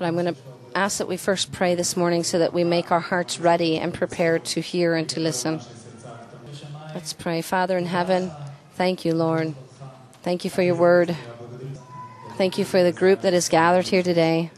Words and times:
But 0.00 0.06
I'm 0.06 0.14
going 0.14 0.34
to 0.34 0.40
ask 0.74 0.96
that 0.96 1.08
we 1.08 1.18
first 1.18 1.52
pray 1.52 1.74
this 1.74 1.94
morning 1.94 2.24
so 2.24 2.38
that 2.38 2.54
we 2.54 2.64
make 2.64 2.90
our 2.90 3.00
hearts 3.00 3.38
ready 3.38 3.76
and 3.76 3.92
prepared 3.92 4.46
to 4.46 4.62
hear 4.62 4.94
and 4.94 5.06
to 5.10 5.20
listen. 5.20 5.60
Let's 6.94 7.12
pray. 7.12 7.42
Father 7.42 7.76
in 7.76 7.84
heaven, 7.84 8.32
thank 8.76 9.04
you, 9.04 9.12
Lord. 9.12 9.54
Thank 10.22 10.42
you 10.42 10.48
for 10.48 10.62
your 10.62 10.74
word. 10.74 11.14
Thank 12.38 12.56
you 12.56 12.64
for 12.64 12.82
the 12.82 12.92
group 12.92 13.20
that 13.20 13.34
is 13.34 13.50
gathered 13.50 13.88
here 13.88 14.02
today. 14.02 14.50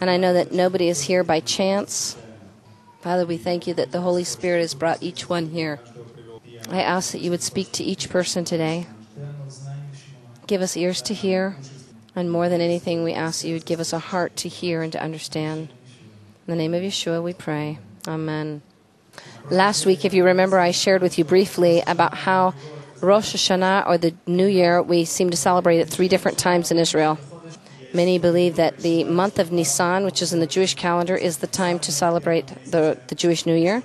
And 0.00 0.08
I 0.08 0.16
know 0.16 0.32
that 0.32 0.52
nobody 0.52 0.88
is 0.88 1.02
here 1.02 1.22
by 1.22 1.40
chance. 1.40 2.16
Father, 3.02 3.26
we 3.26 3.36
thank 3.36 3.66
you 3.66 3.74
that 3.74 3.92
the 3.92 4.00
Holy 4.00 4.24
Spirit 4.24 4.62
has 4.62 4.72
brought 4.72 5.02
each 5.02 5.28
one 5.28 5.50
here. 5.50 5.80
I 6.70 6.80
ask 6.80 7.12
that 7.12 7.20
you 7.20 7.30
would 7.30 7.42
speak 7.42 7.72
to 7.72 7.84
each 7.84 8.08
person 8.08 8.42
today. 8.42 8.86
Give 10.46 10.62
us 10.62 10.78
ears 10.78 11.02
to 11.02 11.12
hear. 11.12 11.58
And 12.18 12.32
more 12.32 12.48
than 12.48 12.60
anything, 12.60 13.04
we 13.04 13.12
ask 13.12 13.42
that 13.42 13.48
you 13.48 13.54
would 13.54 13.64
give 13.64 13.78
us 13.78 13.92
a 13.92 14.00
heart 14.00 14.34
to 14.38 14.48
hear 14.48 14.82
and 14.82 14.92
to 14.92 15.00
understand. 15.00 15.68
In 15.68 16.48
the 16.48 16.56
name 16.56 16.74
of 16.74 16.82
Yeshua, 16.82 17.22
we 17.22 17.32
pray. 17.32 17.78
Amen. 18.08 18.60
Last 19.50 19.86
week, 19.86 20.04
if 20.04 20.12
you 20.12 20.24
remember, 20.24 20.58
I 20.58 20.72
shared 20.72 21.00
with 21.00 21.16
you 21.16 21.24
briefly 21.24 21.80
about 21.86 22.14
how 22.14 22.54
Rosh 23.00 23.36
Hashanah, 23.36 23.86
or 23.86 23.98
the 23.98 24.16
New 24.26 24.48
Year, 24.48 24.82
we 24.82 25.04
seem 25.04 25.30
to 25.30 25.36
celebrate 25.36 25.78
it 25.78 25.88
three 25.88 26.08
different 26.08 26.38
times 26.38 26.72
in 26.72 26.78
Israel. 26.78 27.20
Many 27.94 28.18
believe 28.18 28.56
that 28.56 28.78
the 28.78 29.04
month 29.04 29.38
of 29.38 29.52
Nisan, 29.52 30.04
which 30.04 30.20
is 30.20 30.32
in 30.32 30.40
the 30.40 30.48
Jewish 30.48 30.74
calendar, 30.74 31.14
is 31.14 31.38
the 31.38 31.46
time 31.46 31.78
to 31.78 31.92
celebrate 31.92 32.48
the, 32.64 32.98
the 33.06 33.14
Jewish 33.14 33.46
New 33.46 33.54
Year. 33.54 33.84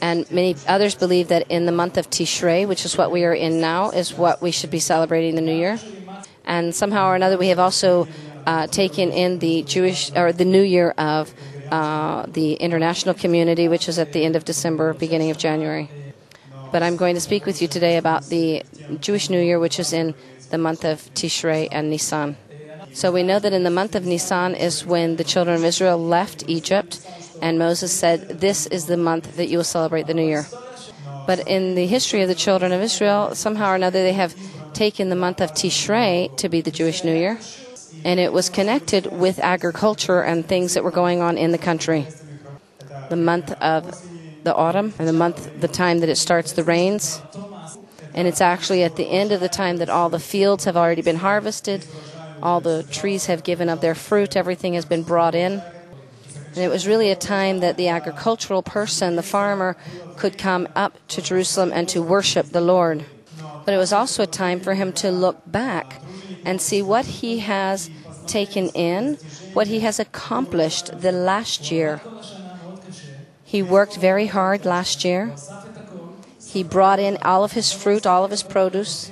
And 0.00 0.28
many 0.30 0.56
others 0.66 0.94
believe 0.94 1.28
that 1.28 1.50
in 1.50 1.66
the 1.66 1.72
month 1.72 1.98
of 1.98 2.08
Tishrei, 2.08 2.66
which 2.66 2.86
is 2.86 2.96
what 2.96 3.12
we 3.12 3.24
are 3.24 3.34
in 3.34 3.60
now, 3.60 3.90
is 3.90 4.14
what 4.14 4.40
we 4.40 4.52
should 4.52 4.70
be 4.70 4.80
celebrating 4.80 5.34
the 5.34 5.42
New 5.42 5.54
Year. 5.54 5.78
And 6.44 6.74
somehow 6.74 7.08
or 7.08 7.14
another, 7.14 7.38
we 7.38 7.48
have 7.48 7.58
also 7.58 8.08
uh, 8.46 8.66
taken 8.66 9.10
in 9.10 9.38
the 9.38 9.62
Jewish 9.62 10.10
or 10.14 10.32
the 10.32 10.44
New 10.44 10.62
Year 10.62 10.90
of 10.98 11.32
uh, 11.70 12.26
the 12.26 12.54
international 12.54 13.14
community, 13.14 13.68
which 13.68 13.88
is 13.88 13.98
at 13.98 14.12
the 14.12 14.24
end 14.24 14.36
of 14.36 14.44
December, 14.44 14.92
beginning 14.94 15.30
of 15.30 15.38
January. 15.38 15.88
But 16.70 16.82
I'm 16.82 16.96
going 16.96 17.14
to 17.14 17.20
speak 17.20 17.46
with 17.46 17.62
you 17.62 17.68
today 17.68 17.96
about 17.96 18.24
the 18.24 18.62
Jewish 19.00 19.30
New 19.30 19.40
Year, 19.40 19.58
which 19.58 19.78
is 19.78 19.92
in 19.92 20.14
the 20.50 20.58
month 20.58 20.84
of 20.84 21.12
Tishrei 21.14 21.68
and 21.70 21.90
Nisan. 21.90 22.36
So 22.92 23.10
we 23.10 23.22
know 23.22 23.38
that 23.38 23.54
in 23.54 23.62
the 23.62 23.70
month 23.70 23.94
of 23.94 24.04
Nisan 24.04 24.54
is 24.54 24.84
when 24.84 25.16
the 25.16 25.24
children 25.24 25.56
of 25.56 25.64
Israel 25.64 25.98
left 25.98 26.44
Egypt, 26.46 27.00
and 27.40 27.58
Moses 27.58 27.90
said, 27.90 28.40
This 28.40 28.66
is 28.66 28.86
the 28.86 28.98
month 28.98 29.36
that 29.36 29.48
you 29.48 29.56
will 29.56 29.64
celebrate 29.64 30.06
the 30.06 30.14
New 30.14 30.26
Year. 30.26 30.46
But 31.26 31.46
in 31.48 31.74
the 31.74 31.86
history 31.86 32.20
of 32.20 32.28
the 32.28 32.34
children 32.34 32.72
of 32.72 32.82
Israel, 32.82 33.34
somehow 33.34 33.70
or 33.70 33.76
another, 33.76 34.02
they 34.02 34.12
have 34.12 34.34
taken 34.74 35.08
the 35.08 35.16
month 35.16 35.40
of 35.40 35.52
Tishrei 35.52 36.36
to 36.36 36.48
be 36.48 36.60
the 36.60 36.70
Jewish 36.70 37.04
New 37.04 37.14
Year, 37.14 37.38
and 38.04 38.18
it 38.18 38.32
was 38.32 38.48
connected 38.48 39.06
with 39.06 39.38
agriculture 39.38 40.22
and 40.22 40.46
things 40.46 40.74
that 40.74 40.84
were 40.84 40.90
going 40.90 41.20
on 41.20 41.38
in 41.38 41.52
the 41.52 41.58
country. 41.58 42.06
The 43.08 43.16
month 43.16 43.52
of 43.52 44.08
the 44.44 44.54
autumn, 44.54 44.94
and 44.98 45.06
the 45.06 45.12
month, 45.12 45.60
the 45.60 45.68
time 45.68 46.00
that 46.00 46.08
it 46.08 46.16
starts 46.16 46.52
the 46.52 46.64
rains, 46.64 47.20
and 48.14 48.28
it's 48.28 48.40
actually 48.40 48.82
at 48.82 48.96
the 48.96 49.08
end 49.08 49.32
of 49.32 49.40
the 49.40 49.48
time 49.48 49.78
that 49.78 49.88
all 49.88 50.08
the 50.08 50.18
fields 50.18 50.64
have 50.64 50.76
already 50.76 51.02
been 51.02 51.16
harvested 51.16 51.84
all 52.42 52.60
the 52.60 52.82
trees 52.90 53.26
have 53.26 53.44
given 53.44 53.68
up 53.68 53.80
their 53.80 53.94
fruit, 53.94 54.36
everything 54.36 54.74
has 54.74 54.84
been 54.84 55.04
brought 55.04 55.34
in. 55.34 55.62
And 56.48 56.58
it 56.58 56.68
was 56.68 56.86
really 56.86 57.10
a 57.10 57.16
time 57.16 57.60
that 57.60 57.76
the 57.76 57.88
agricultural 57.88 58.62
person, 58.62 59.16
the 59.16 59.22
farmer, 59.22 59.76
could 60.16 60.36
come 60.36 60.68
up 60.74 60.98
to 61.08 61.22
Jerusalem 61.22 61.70
and 61.72 61.88
to 61.88 62.02
worship 62.02 62.46
the 62.46 62.60
Lord. 62.60 63.04
But 63.64 63.74
it 63.74 63.78
was 63.78 63.92
also 63.92 64.24
a 64.24 64.26
time 64.26 64.60
for 64.60 64.74
him 64.74 64.92
to 64.94 65.10
look 65.10 65.40
back 65.46 66.02
and 66.44 66.60
see 66.60 66.82
what 66.82 67.06
he 67.06 67.38
has 67.40 67.90
taken 68.26 68.68
in, 68.70 69.14
what 69.52 69.66
he 69.66 69.80
has 69.80 70.00
accomplished 70.00 71.00
the 71.00 71.12
last 71.12 71.70
year. 71.70 72.00
He 73.44 73.62
worked 73.62 73.96
very 73.96 74.26
hard 74.26 74.64
last 74.64 75.04
year. 75.04 75.34
He 76.48 76.62
brought 76.62 76.98
in 76.98 77.16
all 77.22 77.44
of 77.44 77.52
his 77.52 77.72
fruit, 77.72 78.06
all 78.06 78.24
of 78.24 78.30
his 78.30 78.42
produce 78.42 79.10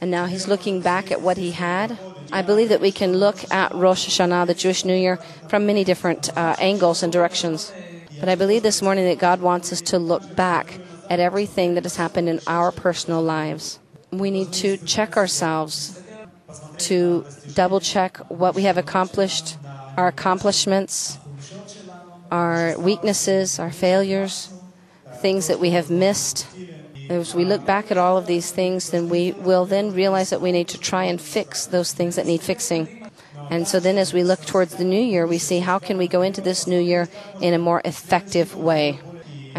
and 0.00 0.10
now 0.10 0.26
he's 0.26 0.46
looking 0.46 0.80
back 0.80 1.10
at 1.10 1.20
what 1.20 1.36
he 1.36 1.52
had. 1.52 1.98
I 2.30 2.42
believe 2.42 2.68
that 2.68 2.80
we 2.80 2.92
can 2.92 3.16
look 3.16 3.50
at 3.52 3.74
Rosh 3.74 4.06
Hashanah, 4.06 4.46
the 4.46 4.54
Jewish 4.54 4.84
New 4.84 4.94
Year, 4.94 5.16
from 5.48 5.66
many 5.66 5.82
different 5.82 6.36
uh, 6.36 6.54
angles 6.58 7.02
and 7.02 7.12
directions. 7.12 7.72
But 8.20 8.28
I 8.28 8.34
believe 8.34 8.62
this 8.62 8.82
morning 8.82 9.06
that 9.06 9.18
God 9.18 9.40
wants 9.40 9.72
us 9.72 9.80
to 9.82 9.98
look 9.98 10.36
back 10.36 10.80
at 11.10 11.20
everything 11.20 11.74
that 11.74 11.84
has 11.84 11.96
happened 11.96 12.28
in 12.28 12.40
our 12.46 12.72
personal 12.72 13.22
lives. 13.22 13.78
We 14.10 14.30
need 14.30 14.52
to 14.54 14.76
check 14.78 15.16
ourselves, 15.16 16.02
to 16.78 17.26
double 17.54 17.80
check 17.80 18.18
what 18.28 18.54
we 18.54 18.62
have 18.62 18.78
accomplished, 18.78 19.56
our 19.96 20.08
accomplishments, 20.08 21.18
our 22.30 22.78
weaknesses, 22.78 23.58
our 23.58 23.70
failures, 23.70 24.52
things 25.20 25.48
that 25.48 25.58
we 25.58 25.70
have 25.70 25.90
missed 25.90 26.46
as 27.08 27.34
we 27.34 27.44
look 27.44 27.64
back 27.64 27.90
at 27.90 27.96
all 27.96 28.16
of 28.16 28.26
these 28.26 28.50
things, 28.50 28.90
then 28.90 29.08
we 29.08 29.32
will 29.32 29.64
then 29.64 29.94
realize 29.94 30.30
that 30.30 30.40
we 30.40 30.52
need 30.52 30.68
to 30.68 30.78
try 30.78 31.04
and 31.04 31.20
fix 31.20 31.66
those 31.66 31.92
things 31.92 32.16
that 32.16 32.26
need 32.26 32.42
fixing. 32.42 33.10
And 33.50 33.66
so 33.66 33.80
then 33.80 33.96
as 33.96 34.12
we 34.12 34.22
look 34.22 34.44
towards 34.44 34.76
the 34.76 34.84
new 34.84 35.00
year, 35.00 35.26
we 35.26 35.38
see 35.38 35.60
how 35.60 35.78
can 35.78 35.96
we 35.96 36.06
go 36.06 36.20
into 36.20 36.42
this 36.42 36.66
new 36.66 36.78
year 36.78 37.08
in 37.40 37.54
a 37.54 37.58
more 37.58 37.80
effective 37.84 38.54
way. 38.54 39.00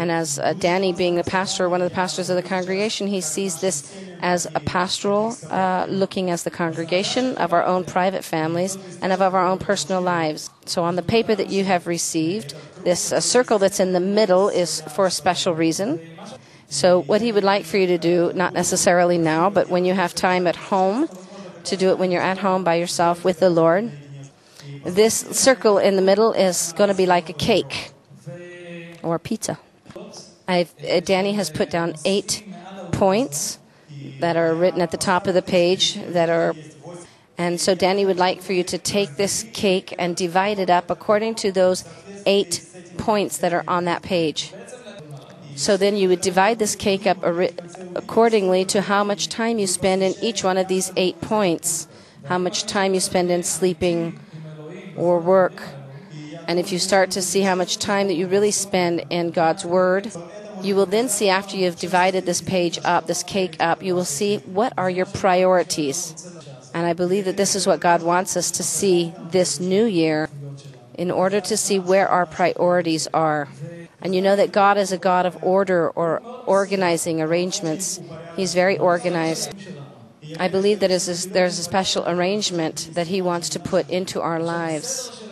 And 0.00 0.10
as 0.10 0.38
uh, 0.38 0.54
Dani, 0.54 0.96
being 0.96 1.16
the 1.16 1.24
pastor, 1.24 1.68
one 1.68 1.82
of 1.82 1.90
the 1.90 1.94
pastors 1.94 2.30
of 2.30 2.36
the 2.36 2.42
congregation, 2.42 3.06
he 3.06 3.20
sees 3.20 3.60
this 3.60 3.94
as 4.20 4.46
a 4.54 4.60
pastoral, 4.60 5.36
uh, 5.50 5.84
looking 5.90 6.30
as 6.30 6.42
the 6.42 6.50
congregation 6.50 7.36
of 7.36 7.52
our 7.52 7.62
own 7.62 7.84
private 7.84 8.24
families 8.24 8.78
and 9.02 9.12
of, 9.12 9.20
our 9.20 9.46
own 9.46 9.58
personal 9.58 10.00
lives. 10.00 10.48
So 10.64 10.84
on 10.84 10.96
the 10.96 11.02
paper 11.02 11.34
that 11.34 11.50
you 11.50 11.64
have 11.64 11.86
received, 11.86 12.54
this 12.82 13.12
uh, 13.12 13.20
circle 13.20 13.58
that's 13.58 13.78
in 13.78 13.92
the 13.92 14.00
middle 14.00 14.48
is 14.48 14.80
for 14.96 15.04
a 15.04 15.10
special 15.10 15.54
reason. 15.54 16.00
So, 16.70 17.02
what 17.02 17.20
he 17.20 17.30
would 17.30 17.44
like 17.44 17.66
for 17.66 17.76
you 17.76 17.86
to 17.88 17.98
do, 17.98 18.32
not 18.34 18.54
necessarily 18.54 19.18
now, 19.18 19.50
but 19.50 19.68
when 19.68 19.84
you 19.84 19.92
have 19.92 20.14
time 20.14 20.46
at 20.46 20.56
home, 20.56 21.10
to 21.64 21.76
do 21.76 21.90
it 21.90 21.98
when 21.98 22.10
you're 22.10 22.22
at 22.22 22.38
home 22.38 22.64
by 22.64 22.76
yourself 22.76 23.22
with 23.22 23.40
the 23.40 23.50
Lord. 23.50 23.92
This 24.82 25.14
circle 25.14 25.76
in 25.76 25.96
the 25.96 26.02
middle 26.02 26.32
is 26.32 26.72
going 26.78 26.88
to 26.88 26.96
be 26.96 27.04
like 27.04 27.28
a 27.28 27.34
cake 27.34 27.90
or 29.02 29.18
pizza. 29.18 29.58
I've, 30.50 30.74
uh, 30.80 31.00
Dani 31.00 31.34
has 31.36 31.48
put 31.48 31.70
down 31.70 31.94
eight 32.04 32.44
points 32.90 33.58
that 34.18 34.36
are 34.36 34.54
written 34.54 34.80
at 34.80 34.90
the 34.90 34.96
top 34.96 35.26
of 35.26 35.34
the 35.34 35.42
page 35.42 35.94
that 35.94 36.28
are 36.28 36.54
and 37.38 37.58
so 37.58 37.74
Dani 37.74 38.04
would 38.04 38.18
like 38.18 38.42
for 38.42 38.52
you 38.52 38.62
to 38.64 38.76
take 38.76 39.16
this 39.16 39.44
cake 39.54 39.94
and 39.98 40.14
divide 40.14 40.58
it 40.58 40.68
up 40.68 40.90
according 40.90 41.36
to 41.36 41.50
those 41.50 41.84
eight 42.26 42.62
points 42.98 43.38
that 43.38 43.54
are 43.54 43.64
on 43.66 43.86
that 43.86 44.02
page. 44.02 44.52
So 45.56 45.78
then 45.78 45.96
you 45.96 46.10
would 46.10 46.20
divide 46.20 46.58
this 46.58 46.76
cake 46.76 47.06
up 47.06 47.22
accordingly 47.94 48.66
to 48.66 48.82
how 48.82 49.04
much 49.04 49.30
time 49.30 49.58
you 49.58 49.66
spend 49.66 50.02
in 50.02 50.12
each 50.20 50.44
one 50.44 50.58
of 50.58 50.68
these 50.68 50.92
eight 50.96 51.18
points, 51.22 51.88
how 52.26 52.36
much 52.36 52.64
time 52.64 52.92
you 52.92 53.00
spend 53.00 53.30
in 53.30 53.42
sleeping 53.42 54.20
or 54.94 55.18
work. 55.18 55.62
And 56.46 56.58
if 56.58 56.72
you 56.72 56.78
start 56.78 57.10
to 57.12 57.22
see 57.22 57.40
how 57.40 57.54
much 57.54 57.78
time 57.78 58.08
that 58.08 58.14
you 58.14 58.26
really 58.26 58.50
spend 58.50 59.06
in 59.08 59.30
God's 59.30 59.64
Word, 59.64 60.12
you 60.64 60.74
will 60.74 60.86
then 60.86 61.08
see 61.08 61.28
after 61.28 61.56
you've 61.56 61.76
divided 61.76 62.26
this 62.26 62.40
page 62.40 62.78
up, 62.84 63.06
this 63.06 63.22
cake 63.22 63.56
up, 63.60 63.82
you 63.82 63.94
will 63.94 64.04
see 64.04 64.38
what 64.38 64.72
are 64.76 64.90
your 64.90 65.06
priorities. 65.06 66.14
And 66.72 66.86
I 66.86 66.92
believe 66.92 67.24
that 67.24 67.36
this 67.36 67.54
is 67.56 67.66
what 67.66 67.80
God 67.80 68.02
wants 68.02 68.36
us 68.36 68.50
to 68.52 68.62
see 68.62 69.12
this 69.30 69.58
new 69.58 69.84
year 69.84 70.28
in 70.94 71.10
order 71.10 71.40
to 71.40 71.56
see 71.56 71.78
where 71.78 72.08
our 72.08 72.26
priorities 72.26 73.08
are. 73.12 73.48
And 74.02 74.14
you 74.14 74.22
know 74.22 74.36
that 74.36 74.52
God 74.52 74.78
is 74.78 74.92
a 74.92 74.98
God 74.98 75.26
of 75.26 75.42
order 75.42 75.90
or 75.90 76.20
organizing 76.46 77.20
arrangements. 77.20 78.00
He's 78.36 78.54
very 78.54 78.78
organized. 78.78 79.54
I 80.38 80.48
believe 80.48 80.80
that 80.80 80.88
there's 80.88 81.58
a 81.58 81.62
special 81.62 82.08
arrangement 82.08 82.90
that 82.94 83.08
He 83.08 83.20
wants 83.20 83.48
to 83.50 83.58
put 83.58 83.90
into 83.90 84.20
our 84.20 84.40
lives. 84.40 85.24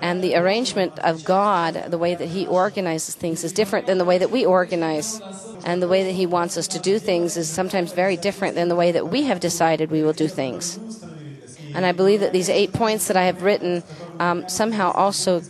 And 0.00 0.24
the 0.24 0.34
arrangement 0.34 0.98
of 1.00 1.24
God, 1.24 1.74
the 1.88 1.98
way 1.98 2.14
that 2.14 2.28
He 2.28 2.46
organizes 2.46 3.14
things, 3.14 3.44
is 3.44 3.52
different 3.52 3.86
than 3.86 3.98
the 3.98 4.04
way 4.04 4.18
that 4.18 4.30
we 4.30 4.46
organize. 4.46 5.20
And 5.64 5.82
the 5.82 5.88
way 5.88 6.04
that 6.04 6.12
He 6.12 6.26
wants 6.26 6.56
us 6.56 6.66
to 6.68 6.78
do 6.78 6.98
things 6.98 7.36
is 7.36 7.48
sometimes 7.48 7.92
very 7.92 8.16
different 8.16 8.54
than 8.54 8.68
the 8.68 8.76
way 8.76 8.92
that 8.92 9.08
we 9.08 9.24
have 9.24 9.40
decided 9.40 9.90
we 9.90 10.02
will 10.02 10.14
do 10.14 10.28
things. 10.28 10.78
And 11.74 11.84
I 11.84 11.92
believe 11.92 12.20
that 12.20 12.32
these 12.32 12.48
eight 12.48 12.72
points 12.72 13.08
that 13.08 13.16
I 13.16 13.24
have 13.24 13.42
written 13.42 13.82
um, 14.18 14.48
somehow 14.48 14.92
also 14.92 15.40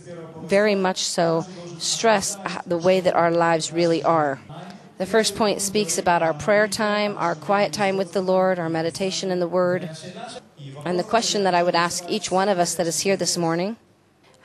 very 0.43 0.75
much 0.75 0.99
so 0.99 1.45
stress 1.79 2.37
the 2.65 2.77
way 2.77 2.99
that 2.99 3.15
our 3.15 3.31
lives 3.31 3.71
really 3.71 4.03
are. 4.03 4.39
The 4.97 5.05
first 5.07 5.35
point 5.35 5.61
speaks 5.61 5.97
about 5.97 6.21
our 6.21 6.33
prayer 6.33 6.67
time, 6.67 7.17
our 7.17 7.33
quiet 7.33 7.73
time 7.73 7.97
with 7.97 8.11
the 8.11 8.21
Lord, 8.21 8.59
our 8.59 8.69
meditation 8.69 9.31
in 9.31 9.39
the 9.39 9.47
Word. 9.47 9.89
And 10.85 10.99
the 10.99 11.03
question 11.03 11.43
that 11.45 11.55
I 11.55 11.63
would 11.63 11.73
ask 11.73 12.03
each 12.07 12.29
one 12.29 12.49
of 12.49 12.59
us 12.59 12.75
that 12.75 12.85
is 12.85 12.99
here 12.99 13.17
this 13.17 13.37
morning 13.37 13.77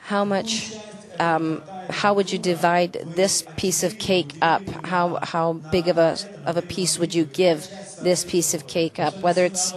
how 0.07 0.23
much, 0.23 0.71
um, 1.19 1.61
how 1.89 2.13
would 2.13 2.31
you 2.31 2.39
divide 2.39 2.93
this 2.93 3.43
piece 3.57 3.83
of 3.83 3.99
cake 3.99 4.33
up? 4.41 4.65
How, 4.85 5.19
how 5.21 5.51
big 5.51 5.89
of 5.89 5.97
a, 5.97 6.17
of 6.45 6.55
a 6.55 6.61
piece 6.61 6.97
would 6.97 7.13
you 7.13 7.25
give 7.25 7.69
this 8.01 8.23
piece 8.23 8.53
of 8.53 8.67
cake 8.67 8.99
up? 8.99 9.19
Whether 9.19 9.43
it's 9.43 9.73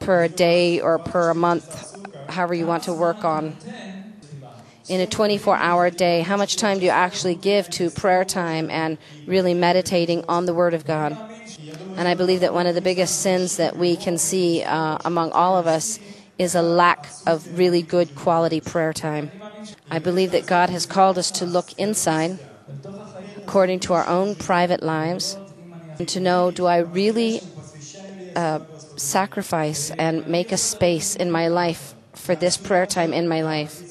per 0.00 0.26
day 0.26 0.80
or 0.80 0.98
per 0.98 1.30
a 1.30 1.36
month, 1.36 1.96
however 2.30 2.52
you 2.52 2.66
want 2.66 2.82
to 2.84 2.92
work 2.92 3.24
on. 3.24 3.56
In 4.88 5.00
a 5.00 5.06
24 5.06 5.56
hour 5.56 5.88
day, 5.88 6.22
how 6.22 6.36
much 6.36 6.56
time 6.56 6.80
do 6.80 6.84
you 6.84 6.90
actually 6.90 7.36
give 7.36 7.70
to 7.70 7.90
prayer 7.90 8.24
time 8.24 8.70
and 8.70 8.98
really 9.26 9.54
meditating 9.54 10.24
on 10.28 10.46
the 10.46 10.52
Word 10.52 10.74
of 10.74 10.84
God? 10.84 11.16
And 11.96 12.08
I 12.08 12.14
believe 12.14 12.40
that 12.40 12.54
one 12.54 12.66
of 12.66 12.74
the 12.74 12.80
biggest 12.80 13.20
sins 13.20 13.58
that 13.58 13.76
we 13.76 13.94
can 13.94 14.18
see 14.18 14.64
uh, 14.64 14.98
among 15.04 15.30
all 15.30 15.56
of 15.56 15.68
us 15.68 16.00
is 16.38 16.54
a 16.54 16.62
lack 16.62 17.08
of 17.26 17.58
really 17.58 17.82
good 17.82 18.14
quality 18.14 18.60
prayer 18.60 18.92
time. 18.92 19.30
I 19.90 19.98
believe 19.98 20.32
that 20.32 20.46
God 20.46 20.70
has 20.70 20.86
called 20.86 21.18
us 21.18 21.30
to 21.32 21.46
look 21.46 21.72
inside 21.78 22.38
according 23.36 23.80
to 23.80 23.92
our 23.92 24.06
own 24.06 24.34
private 24.34 24.82
lives 24.82 25.36
and 25.98 26.08
to 26.08 26.20
know 26.20 26.50
do 26.50 26.66
I 26.66 26.78
really 26.78 27.40
uh, 28.34 28.60
sacrifice 28.96 29.90
and 29.90 30.26
make 30.26 30.52
a 30.52 30.56
space 30.56 31.16
in 31.16 31.30
my 31.30 31.48
life 31.48 31.94
for 32.14 32.34
this 32.34 32.56
prayer 32.56 32.86
time 32.86 33.12
in 33.12 33.28
my 33.28 33.42
life. 33.42 33.82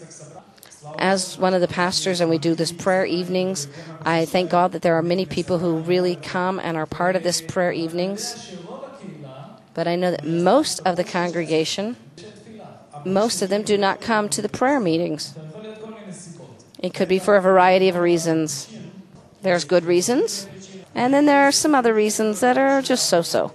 As 0.98 1.38
one 1.38 1.54
of 1.54 1.62
the 1.62 1.68
pastors, 1.68 2.22
and 2.22 2.30
we 2.30 2.38
do 2.38 2.56
this 2.56 2.72
prayer 2.72 3.06
evenings, 3.06 3.68
I 4.04 4.26
thank 4.26 4.50
God 4.50 4.72
that 4.72 4.82
there 4.82 4.96
are 4.96 5.02
many 5.02 5.26
people 5.26 5.60
who 5.60 5.78
really 5.78 6.16
come 6.16 6.60
and 6.60 6.76
are 6.78 6.86
part 6.86 7.16
of 7.16 7.24
this 7.24 7.42
prayer 7.42 7.72
evenings. 7.72 8.56
But 9.74 9.88
I 9.88 9.96
know 9.96 10.12
that 10.12 10.26
most 10.26 10.80
of 10.86 10.98
the 10.98 11.04
congregation, 11.04 11.96
most 13.06 13.42
of 13.42 13.50
them 13.50 13.64
do 13.64 13.78
not 13.78 14.02
come 14.02 14.30
to 14.30 14.42
the 14.42 14.50
prayer 14.50 14.80
meetings. 14.80 15.36
It 16.80 16.94
could 16.94 17.08
be 17.08 17.20
for 17.20 17.36
a 17.36 17.42
variety 17.42 17.90
of 17.90 17.96
reasons. 17.96 18.68
There's 19.42 19.66
good 19.66 19.86
reasons, 19.86 20.48
and 20.94 21.14
then 21.14 21.26
there 21.26 21.48
are 21.48 21.52
some 21.52 21.74
other 21.74 21.94
reasons 21.94 22.42
that 22.42 22.58
are 22.58 22.82
just 22.82 23.10
so 23.10 23.22
so. 23.22 23.54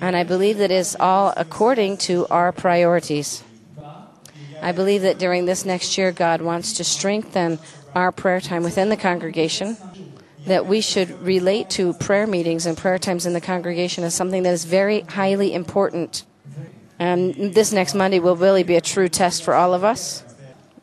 And 0.00 0.14
I 0.16 0.22
believe 0.22 0.58
that 0.58 0.70
is 0.70 0.96
all 0.98 1.34
according 1.36 1.98
to 2.08 2.26
our 2.28 2.52
priorities. 2.52 3.42
I 4.62 4.72
believe 4.72 5.02
that 5.02 5.18
during 5.18 5.46
this 5.46 5.64
next 5.64 5.98
year, 5.98 6.12
God 6.12 6.40
wants 6.40 6.72
to 6.74 6.84
strengthen 6.84 7.58
our 7.94 8.12
prayer 8.12 8.40
time 8.40 8.62
within 8.62 8.88
the 8.88 8.96
congregation, 8.96 9.76
that 10.46 10.66
we 10.66 10.80
should 10.80 11.10
relate 11.22 11.68
to 11.70 11.92
prayer 11.94 12.26
meetings 12.26 12.64
and 12.66 12.76
prayer 12.76 12.98
times 12.98 13.26
in 13.26 13.32
the 13.32 13.40
congregation 13.40 14.04
as 14.04 14.14
something 14.14 14.42
that 14.44 14.52
is 14.52 14.64
very 14.64 15.00
highly 15.02 15.52
important. 15.52 16.24
And 16.98 17.54
this 17.54 17.72
next 17.72 17.94
Monday 17.94 18.18
will 18.18 18.36
really 18.36 18.64
be 18.64 18.76
a 18.76 18.80
true 18.80 19.08
test 19.08 19.42
for 19.42 19.54
all 19.54 19.72
of 19.72 19.84
us, 19.84 20.24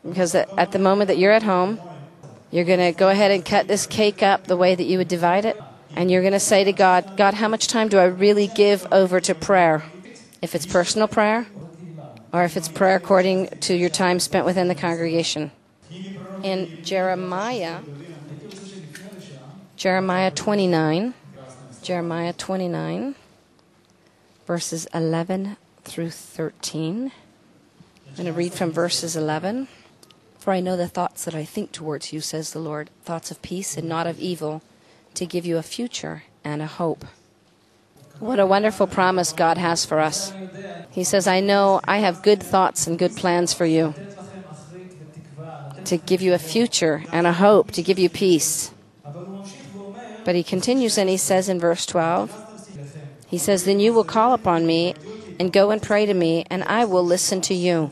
because 0.02 0.34
at 0.34 0.72
the 0.72 0.78
moment 0.78 1.08
that 1.08 1.18
you're 1.18 1.32
at 1.32 1.42
home, 1.42 1.78
you're 2.50 2.64
going 2.64 2.78
to 2.78 2.98
go 2.98 3.08
ahead 3.08 3.30
and 3.30 3.44
cut 3.44 3.68
this 3.68 3.86
cake 3.86 4.22
up 4.22 4.46
the 4.46 4.56
way 4.56 4.74
that 4.74 4.84
you 4.84 4.98
would 4.98 5.08
divide 5.08 5.44
it. 5.44 5.60
And 5.94 6.10
you're 6.10 6.22
going 6.22 6.32
to 6.32 6.40
say 6.40 6.64
to 6.64 6.72
God, 6.72 7.16
God, 7.16 7.34
how 7.34 7.48
much 7.48 7.68
time 7.68 7.88
do 7.88 7.98
I 7.98 8.04
really 8.04 8.48
give 8.48 8.86
over 8.92 9.20
to 9.20 9.34
prayer? 9.34 9.82
If 10.42 10.54
it's 10.54 10.66
personal 10.66 11.08
prayer, 11.08 11.46
or 12.32 12.44
if 12.44 12.56
it's 12.56 12.68
prayer 12.68 12.96
according 12.96 13.48
to 13.60 13.74
your 13.74 13.88
time 13.88 14.20
spent 14.20 14.44
within 14.46 14.68
the 14.68 14.74
congregation. 14.74 15.50
In 16.42 16.82
Jeremiah, 16.82 17.80
Jeremiah 19.76 20.30
29, 20.30 21.14
Jeremiah 21.82 22.32
29, 22.32 23.14
verses 24.46 24.86
11 24.92 25.56
through 25.86 26.10
13. 26.10 27.12
I'm 28.08 28.14
going 28.14 28.26
to 28.26 28.32
read 28.32 28.52
from 28.52 28.70
verses 28.70 29.16
11. 29.16 29.68
For 30.38 30.52
I 30.52 30.60
know 30.60 30.76
the 30.76 30.88
thoughts 30.88 31.24
that 31.24 31.34
I 31.34 31.44
think 31.44 31.72
towards 31.72 32.12
you, 32.12 32.20
says 32.20 32.52
the 32.52 32.58
Lord, 32.58 32.90
thoughts 33.04 33.30
of 33.30 33.42
peace 33.42 33.76
and 33.76 33.88
not 33.88 34.06
of 34.06 34.20
evil 34.20 34.62
to 35.14 35.26
give 35.26 35.46
you 35.46 35.56
a 35.56 35.62
future 35.62 36.24
and 36.44 36.60
a 36.60 36.66
hope. 36.66 37.04
What 38.18 38.40
a 38.40 38.46
wonderful 38.46 38.86
promise 38.86 39.32
God 39.32 39.58
has 39.58 39.84
for 39.84 40.00
us. 40.00 40.32
He 40.90 41.04
says, 41.04 41.26
I 41.26 41.40
know 41.40 41.80
I 41.84 41.98
have 41.98 42.22
good 42.22 42.42
thoughts 42.42 42.86
and 42.86 42.98
good 42.98 43.16
plans 43.16 43.52
for 43.52 43.66
you 43.66 43.94
to 45.84 45.96
give 45.96 46.20
you 46.20 46.34
a 46.34 46.38
future 46.38 47.04
and 47.12 47.26
a 47.26 47.32
hope, 47.32 47.70
to 47.72 47.82
give 47.82 47.98
you 47.98 48.08
peace. 48.08 48.72
But 50.24 50.34
he 50.34 50.42
continues 50.42 50.98
and 50.98 51.08
he 51.08 51.16
says 51.16 51.48
in 51.48 51.60
verse 51.60 51.86
12, 51.86 52.42
he 53.28 53.38
says, 53.38 53.64
Then 53.64 53.80
you 53.80 53.92
will 53.92 54.04
call 54.04 54.32
upon 54.32 54.66
me 54.66 54.94
and 55.38 55.52
go 55.52 55.70
and 55.70 55.82
pray 55.82 56.06
to 56.06 56.14
me, 56.14 56.44
and 56.50 56.62
I 56.64 56.84
will 56.84 57.04
listen 57.04 57.40
to 57.42 57.54
you. 57.54 57.90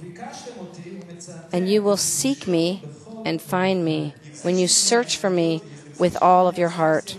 And 1.52 1.68
you 1.68 1.82
will 1.82 1.96
seek 1.96 2.46
me 2.46 2.82
and 3.24 3.40
find 3.40 3.84
me 3.84 4.14
when 4.42 4.58
you 4.58 4.68
search 4.68 5.16
for 5.16 5.30
me 5.30 5.62
with 5.98 6.20
all 6.22 6.48
of 6.48 6.58
your 6.58 6.70
heart. 6.70 7.16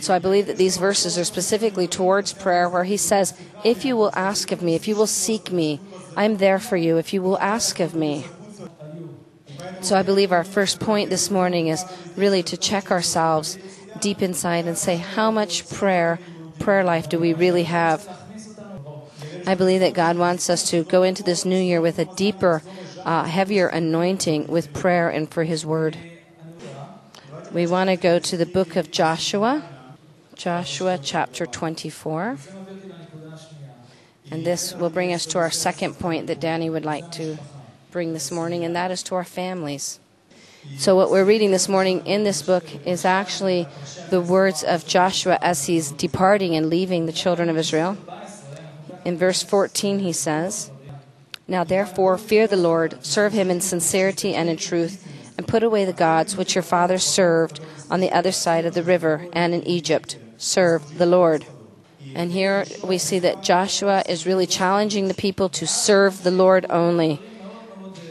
So 0.00 0.12
I 0.12 0.18
believe 0.18 0.46
that 0.46 0.56
these 0.56 0.78
verses 0.78 1.16
are 1.16 1.24
specifically 1.24 1.86
towards 1.86 2.32
prayer 2.32 2.68
where 2.68 2.84
he 2.84 2.96
says, 2.96 3.38
If 3.64 3.84
you 3.84 3.96
will 3.96 4.10
ask 4.14 4.50
of 4.50 4.60
me, 4.60 4.74
if 4.74 4.88
you 4.88 4.96
will 4.96 5.06
seek 5.06 5.52
me, 5.52 5.80
I'm 6.16 6.38
there 6.38 6.58
for 6.58 6.76
you, 6.76 6.96
if 6.96 7.12
you 7.12 7.22
will 7.22 7.38
ask 7.38 7.78
of 7.78 7.94
me. 7.94 8.24
So 9.80 9.96
I 9.96 10.02
believe 10.02 10.32
our 10.32 10.44
first 10.44 10.80
point 10.80 11.08
this 11.08 11.30
morning 11.30 11.68
is 11.68 11.84
really 12.16 12.42
to 12.44 12.56
check 12.56 12.90
ourselves 12.90 13.58
deep 14.00 14.22
inside 14.22 14.66
and 14.66 14.76
say, 14.76 14.96
How 14.96 15.30
much 15.30 15.68
prayer, 15.70 16.18
prayer 16.58 16.84
life 16.84 17.08
do 17.08 17.18
we 17.18 17.32
really 17.32 17.64
have? 17.64 18.08
I 19.44 19.54
believe 19.56 19.80
that 19.80 19.94
God 19.94 20.16
wants 20.16 20.48
us 20.48 20.70
to 20.70 20.84
go 20.84 21.02
into 21.02 21.22
this 21.22 21.44
new 21.44 21.60
year 21.60 21.80
with 21.80 21.98
a 21.98 22.04
deeper, 22.04 22.62
uh, 23.04 23.24
heavier 23.24 23.66
anointing 23.66 24.46
with 24.46 24.72
prayer 24.72 25.08
and 25.08 25.28
for 25.28 25.42
His 25.44 25.66
Word. 25.66 25.96
We 27.52 27.66
want 27.66 27.90
to 27.90 27.96
go 27.96 28.18
to 28.20 28.36
the 28.36 28.46
book 28.46 28.76
of 28.76 28.90
Joshua, 28.90 29.64
Joshua 30.36 30.98
chapter 31.02 31.44
24. 31.44 32.38
And 34.30 34.46
this 34.46 34.74
will 34.74 34.90
bring 34.90 35.12
us 35.12 35.26
to 35.26 35.38
our 35.38 35.50
second 35.50 35.98
point 35.98 36.28
that 36.28 36.40
Dani 36.40 36.70
would 36.70 36.84
like 36.84 37.10
to 37.12 37.36
bring 37.90 38.12
this 38.12 38.30
morning, 38.30 38.64
and 38.64 38.76
that 38.76 38.90
is 38.90 39.02
to 39.04 39.16
our 39.16 39.24
families. 39.24 39.98
So, 40.78 40.94
what 40.94 41.10
we're 41.10 41.24
reading 41.24 41.50
this 41.50 41.68
morning 41.68 42.06
in 42.06 42.22
this 42.22 42.40
book 42.40 42.64
is 42.86 43.04
actually 43.04 43.66
the 44.10 44.20
words 44.20 44.62
of 44.62 44.86
Joshua 44.86 45.36
as 45.42 45.66
he's 45.66 45.90
departing 45.90 46.54
and 46.54 46.70
leaving 46.70 47.06
the 47.06 47.12
children 47.12 47.50
of 47.50 47.58
Israel. 47.58 47.98
In 49.04 49.18
verse 49.18 49.42
14, 49.42 49.98
he 50.00 50.12
says, 50.12 50.70
Now 51.48 51.64
therefore, 51.64 52.18
fear 52.18 52.46
the 52.46 52.56
Lord, 52.56 53.04
serve 53.04 53.32
him 53.32 53.50
in 53.50 53.60
sincerity 53.60 54.34
and 54.34 54.48
in 54.48 54.56
truth 54.56 55.06
and 55.36 55.48
put 55.48 55.62
away 55.62 55.84
the 55.84 55.92
gods 55.92 56.36
which 56.36 56.54
your 56.54 56.62
fathers 56.62 57.02
served 57.02 57.60
on 57.90 58.00
the 58.00 58.12
other 58.12 58.32
side 58.32 58.64
of 58.64 58.74
the 58.74 58.82
river 58.82 59.26
and 59.32 59.54
in 59.54 59.62
Egypt. 59.66 60.18
Serve 60.36 60.98
the 60.98 61.06
Lord. 61.06 61.46
And 62.14 62.30
here 62.30 62.64
we 62.84 62.98
see 62.98 63.18
that 63.20 63.42
Joshua 63.42 64.02
is 64.08 64.26
really 64.26 64.46
challenging 64.46 65.08
the 65.08 65.14
people 65.14 65.48
to 65.50 65.66
serve 65.66 66.22
the 66.22 66.30
Lord 66.30 66.66
only. 66.68 67.20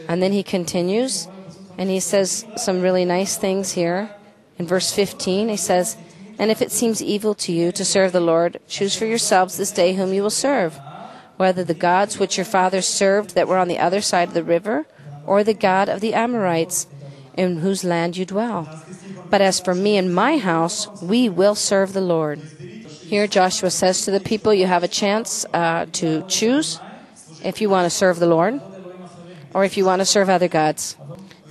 And 0.08 0.22
then 0.22 0.32
he 0.32 0.42
continues 0.42 1.28
and 1.78 1.88
he 1.88 2.00
says 2.00 2.44
some 2.56 2.80
really 2.80 3.04
nice 3.04 3.36
things 3.36 3.72
here. 3.72 4.10
In 4.58 4.66
verse 4.66 4.92
15, 4.92 5.48
he 5.48 5.56
says, 5.56 5.96
And 6.38 6.50
if 6.50 6.62
it 6.62 6.72
seems 6.72 7.02
evil 7.02 7.34
to 7.34 7.52
you 7.52 7.72
to 7.72 7.84
serve 7.84 8.12
the 8.12 8.20
Lord, 8.20 8.60
choose 8.66 8.96
for 8.96 9.06
yourselves 9.06 9.56
this 9.56 9.70
day 9.70 9.94
whom 9.94 10.12
you 10.12 10.22
will 10.22 10.30
serve, 10.30 10.78
whether 11.36 11.64
the 11.64 11.74
gods 11.74 12.18
which 12.18 12.36
your 12.36 12.44
fathers 12.44 12.86
served 12.86 13.34
that 13.34 13.48
were 13.48 13.58
on 13.58 13.68
the 13.68 13.78
other 13.78 14.00
side 14.00 14.28
of 14.28 14.34
the 14.34 14.44
river, 14.44 14.86
or 15.26 15.44
the 15.44 15.54
God 15.54 15.88
of 15.88 16.00
the 16.00 16.14
Amorites 16.14 16.86
in 17.36 17.58
whose 17.58 17.84
land 17.84 18.16
you 18.16 18.24
dwell. 18.24 18.68
But 19.30 19.40
as 19.40 19.60
for 19.60 19.74
me 19.74 19.96
and 19.96 20.14
my 20.14 20.38
house, 20.38 20.88
we 21.00 21.28
will 21.28 21.54
serve 21.54 21.92
the 21.92 22.00
Lord. 22.00 22.38
Here, 22.38 23.26
Joshua 23.26 23.70
says 23.70 24.04
to 24.04 24.10
the 24.10 24.20
people, 24.20 24.52
You 24.52 24.66
have 24.66 24.82
a 24.82 24.88
chance 24.88 25.44
uh, 25.52 25.86
to 25.92 26.22
choose 26.28 26.80
if 27.44 27.60
you 27.60 27.68
want 27.70 27.86
to 27.86 27.90
serve 27.90 28.18
the 28.18 28.26
Lord 28.26 28.60
or 29.54 29.64
if 29.64 29.76
you 29.76 29.84
want 29.84 30.00
to 30.00 30.06
serve 30.06 30.28
other 30.28 30.48
gods. 30.48 30.96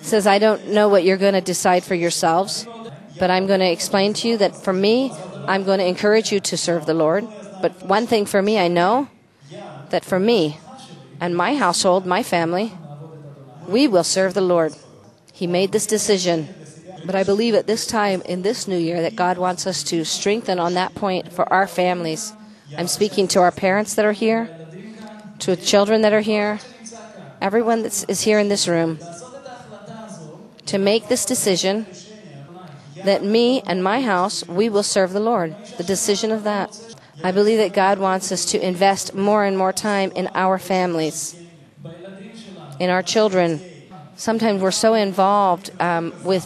Says, 0.02 0.26
I 0.26 0.40
don't 0.40 0.70
know 0.70 0.90
what 0.90 1.04
you're 1.04 1.18
going 1.18 1.34
to 1.34 1.42
decide 1.42 1.84
for 1.84 1.96
yourselves, 1.96 2.66
but 3.22 3.30
I'm 3.30 3.46
going 3.46 3.60
to 3.60 3.72
explain 3.72 4.14
to 4.14 4.28
you 4.28 4.38
that 4.38 4.56
for 4.56 4.74
me, 4.74 5.14
I'm 5.48 5.64
going 5.64 5.78
to 5.78 5.86
encourage 5.86 6.32
you 6.32 6.40
to 6.40 6.58
serve 6.58 6.88
the 6.88 6.96
Lord. 6.96 7.24
But 7.62 7.86
one 7.86 8.08
thing 8.08 8.26
for 8.26 8.42
me, 8.42 8.58
I 8.58 8.68
know 8.68 9.10
that 9.92 10.04
for 10.04 10.20
me 10.20 10.58
and 11.20 11.38
my 11.38 11.54
household, 11.54 12.08
my 12.08 12.24
family, 12.24 12.74
we 13.68 13.88
will 13.88 14.04
serve 14.04 14.34
the 14.34 14.42
Lord. 14.42 14.74
He 15.32 15.46
made 15.46 15.72
this 15.72 15.86
decision. 15.86 16.50
But 17.06 17.14
I 17.14 17.22
believe 17.22 17.54
at 17.54 17.68
this 17.68 17.86
time 17.86 18.24
in 18.24 18.42
this 18.42 18.68
new 18.68 18.78
year 18.78 19.04
that 19.04 19.16
God 19.16 19.38
wants 19.38 19.68
us 19.68 19.84
to 19.94 20.04
strengthen 20.04 20.58
on 20.58 20.74
that 20.74 20.96
point 20.96 21.32
for 21.32 21.46
our 21.54 21.68
families. 21.68 22.34
I'm 22.76 22.88
speaking 22.88 23.28
to 23.30 23.40
our 23.42 23.52
parents 23.52 23.94
that 23.96 24.06
are 24.06 24.14
here, 24.14 24.50
to 25.46 25.56
children 25.56 26.02
that 26.02 26.14
are 26.14 26.22
here, 26.22 26.60
everyone 27.40 27.84
that 27.84 28.04
is 28.10 28.22
here 28.22 28.40
in 28.40 28.50
this 28.50 28.68
room, 28.68 28.98
to 30.66 30.80
make 30.80 31.08
this 31.08 31.24
decision 31.24 31.86
that 33.06 33.24
me 33.24 33.62
and 33.62 33.84
my 33.84 34.02
house, 34.02 34.48
we 34.48 34.70
will 34.70 34.84
serve 34.84 35.14
the 35.14 35.20
Lord. 35.20 35.56
The 35.78 35.84
decision 35.84 36.32
of 36.32 36.44
that. 36.44 36.80
I 37.24 37.32
believe 37.32 37.60
that 37.60 37.74
God 37.74 38.00
wants 38.00 38.32
us 38.32 38.46
to 38.46 38.66
invest 38.66 39.14
more 39.14 39.46
and 39.46 39.58
more 39.58 39.74
time 39.74 40.12
in 40.16 40.28
our 40.34 40.58
families, 40.58 41.40
in 42.80 42.90
our 42.90 43.04
children, 43.04 43.62
sometimes 44.22 44.62
we're 44.62 44.72
so 44.72 44.94
involved 44.94 45.72
um, 45.80 46.14
with 46.24 46.46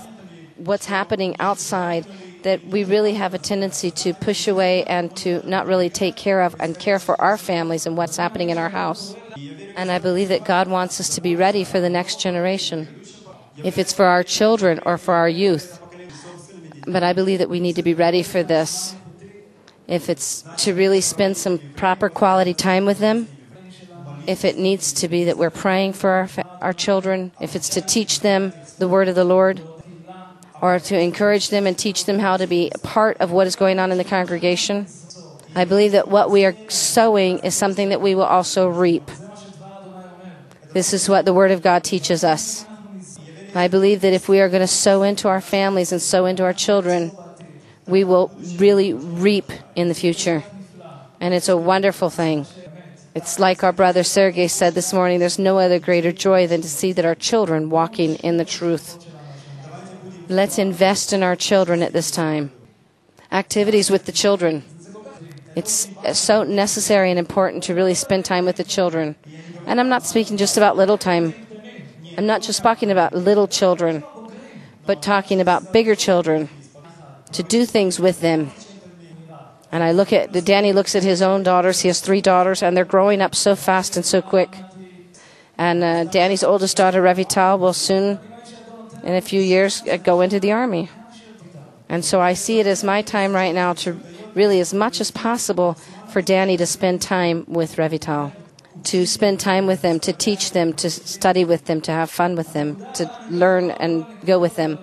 what's 0.56 0.86
happening 0.86 1.36
outside 1.40 2.06
that 2.44 2.64
we 2.66 2.84
really 2.84 3.14
have 3.14 3.34
a 3.34 3.38
tendency 3.38 3.92
to 3.92 4.14
push 4.14 4.48
away 4.48 4.84
and 4.84 5.16
to 5.18 5.42
not 5.50 5.66
really 5.66 5.90
take 5.90 6.16
care 6.16 6.42
of 6.42 6.56
and 6.60 6.78
care 6.80 7.00
for 7.00 7.20
our 7.20 7.38
families 7.38 7.86
and 7.86 7.98
what's 7.98 8.18
happening 8.18 8.50
in 8.50 8.58
our 8.58 8.70
house. 8.70 9.16
And 9.76 9.92
I 9.92 10.00
believe 10.00 10.30
that 10.30 10.46
God 10.46 10.68
wants 10.68 11.00
us 11.00 11.16
to 11.16 11.22
be 11.22 11.36
ready 11.36 11.64
for 11.64 11.82
the 11.82 11.90
next 11.90 12.22
generation, 12.22 12.88
if 13.58 13.78
it's 13.78 13.92
for 13.92 14.06
our 14.06 14.24
children 14.24 14.80
or 14.86 14.98
for 14.98 15.16
our 15.16 15.28
youth. 15.28 15.82
But 16.88 17.04
I 17.04 17.14
believe 17.14 17.40
that 17.40 17.50
we 17.50 17.60
need 17.60 17.76
to 17.78 17.84
be 17.84 17.94
ready 17.94 18.24
for 18.24 18.44
this. 18.44 18.96
If 19.88 20.10
it's 20.10 20.44
to 20.58 20.74
really 20.74 21.02
spend 21.02 21.38
some 21.38 21.60
proper 21.76 22.10
quality 22.10 22.54
time 22.54 22.86
with 22.86 23.00
them, 23.00 23.28
if 24.28 24.44
it 24.44 24.58
needs 24.58 24.94
to 24.94 25.08
be 25.08 25.26
that 25.26 25.38
we're 25.38 25.52
praying 25.52 25.94
for 25.94 26.10
our, 26.10 26.30
our 26.62 26.74
children, 26.74 27.32
if 27.40 27.56
it's 27.56 27.70
to 27.70 27.82
teach 27.82 28.22
them 28.22 28.54
the 28.80 28.88
word 28.88 29.08
of 29.08 29.16
the 29.16 29.24
Lord, 29.24 29.62
or 30.62 30.80
to 30.80 31.00
encourage 31.00 31.50
them 31.50 31.68
and 31.68 31.78
teach 31.78 32.06
them 32.06 32.20
how 32.20 32.38
to 32.38 32.48
be 32.48 32.72
a 32.74 32.80
part 32.80 33.18
of 33.18 33.32
what 33.32 33.46
is 33.46 33.56
going 33.56 33.78
on 33.78 33.92
in 33.92 33.98
the 33.98 34.04
congregation. 34.04 34.88
I 35.54 35.66
believe 35.66 35.92
that 35.92 36.08
what 36.08 36.32
we 36.32 36.46
are 36.46 36.56
sowing 36.70 37.40
is 37.40 37.54
something 37.54 37.90
that 37.90 38.02
we 38.02 38.16
will 38.16 38.24
also 38.24 38.68
reap. 38.68 39.10
This 40.74 40.92
is 40.92 41.08
what 41.08 41.24
the 41.26 41.34
Word 41.34 41.52
of 41.52 41.62
God 41.62 41.84
teaches 41.84 42.24
us. 42.24 42.66
I 43.56 43.70
believe 43.70 44.02
that 44.02 44.14
if 44.14 44.28
we 44.28 44.42
are 44.42 44.50
going 44.50 44.62
to 44.62 44.68
sow 44.68 45.04
into 45.04 45.30
our 45.30 45.40
families 45.40 45.92
and 45.94 46.02
sow 46.02 46.26
into 46.26 46.44
our 46.44 46.54
children, 46.54 47.12
we 47.88 48.04
will 48.04 48.36
really 48.58 48.94
reap 48.94 49.50
in 49.76 49.88
the 49.88 49.94
future. 49.94 50.44
And 51.22 51.34
it's 51.34 51.48
a 51.48 51.56
wonderful 51.56 52.10
thing. 52.10 52.46
It's 53.16 53.40
like 53.40 53.64
our 53.64 53.72
brother 53.72 54.04
Sergei 54.04 54.48
said 54.48 54.74
this 54.74 54.92
morning 54.92 55.20
there's 55.20 55.40
no 55.40 55.58
other 55.58 55.80
greater 55.80 56.12
joy 56.12 56.48
than 56.48 56.62
to 56.62 56.68
see 56.68 56.92
that 56.92 57.06
our 57.06 57.16
children 57.16 57.70
walking 57.70 58.16
in 58.16 58.36
the 58.36 58.44
truth. 58.44 59.08
Let's 60.28 60.58
invest 60.58 61.14
in 61.14 61.24
our 61.24 61.38
children 61.38 61.82
at 61.82 61.94
this 61.94 62.12
time. 62.12 62.52
Activities 63.32 63.90
with 63.90 64.06
the 64.06 64.12
children. 64.12 64.64
It's 65.56 65.88
so 66.12 66.44
necessary 66.44 67.10
and 67.10 67.18
important 67.18 67.64
to 67.64 67.74
really 67.74 67.94
spend 67.94 68.26
time 68.26 68.44
with 68.44 68.58
the 68.58 68.66
children. 68.66 69.16
And 69.66 69.80
I'm 69.80 69.88
not 69.88 70.06
speaking 70.06 70.36
just 70.36 70.58
about 70.58 70.76
little 70.76 70.98
time. 70.98 71.34
I'm 72.18 72.26
not 72.26 72.42
just 72.42 72.64
talking 72.64 72.92
about 72.92 73.14
little 73.14 73.48
children, 73.48 74.04
but 74.86 75.02
talking 75.02 75.42
about 75.42 75.74
bigger 75.74 75.96
children. 75.96 76.50
To 77.34 77.44
do 77.44 77.66
things 77.66 78.00
with 78.00 78.22
them. 78.22 78.52
And 79.72 79.84
I 79.84 79.92
look 79.92 80.14
at 80.14 80.32
Dani 80.32 80.74
looks 80.74 80.96
at 80.96 81.04
his 81.04 81.22
own 81.22 81.44
daughters. 81.44 81.82
He 81.82 81.90
has 81.90 82.00
three 82.00 82.22
daughters, 82.22 82.64
and 82.64 82.78
they're 82.78 82.86
growing 82.86 83.22
up 83.22 83.36
so 83.36 83.56
fast 83.56 83.98
and 83.98 84.06
so 84.06 84.22
quick. 84.22 84.56
And 85.58 85.84
uh, 85.84 86.06
Dani's 86.06 86.44
oldest 86.44 86.78
daughter, 86.78 87.02
Revital, 87.02 87.60
will 87.60 87.74
soon, 87.74 88.20
in 89.04 89.16
a 89.16 89.22
few 89.22 89.42
years, 89.42 89.82
uh, 89.82 89.98
go 89.98 90.22
into 90.22 90.40
the 90.40 90.54
army. 90.54 90.90
And 91.90 92.06
so 92.06 92.22
I 92.22 92.34
see 92.34 92.60
it 92.60 92.68
as 92.68 92.84
my 92.84 93.02
time 93.02 93.34
right 93.34 93.54
now 93.54 93.74
to 93.74 94.00
really, 94.34 94.60
as 94.60 94.74
much 94.74 95.02
as 95.02 95.12
possible, 95.12 95.74
for 96.10 96.22
Dani 96.22 96.58
to 96.58 96.66
spend 96.66 97.02
time 97.02 97.44
with 97.48 97.76
Revital, 97.76 98.32
to 98.84 99.06
spend 99.06 99.40
time 99.40 99.66
with 99.66 99.82
them, 99.82 100.00
to 100.02 100.14
teach 100.14 100.52
them, 100.52 100.74
to 100.74 100.90
study 100.90 101.46
with 101.46 101.66
them, 101.66 101.82
to 101.82 101.92
have 101.92 102.10
fun 102.10 102.36
with 102.36 102.54
them, 102.54 102.78
to 102.94 103.10
learn 103.30 103.72
and 103.72 104.06
go 104.26 104.40
with 104.40 104.56
them. 104.56 104.80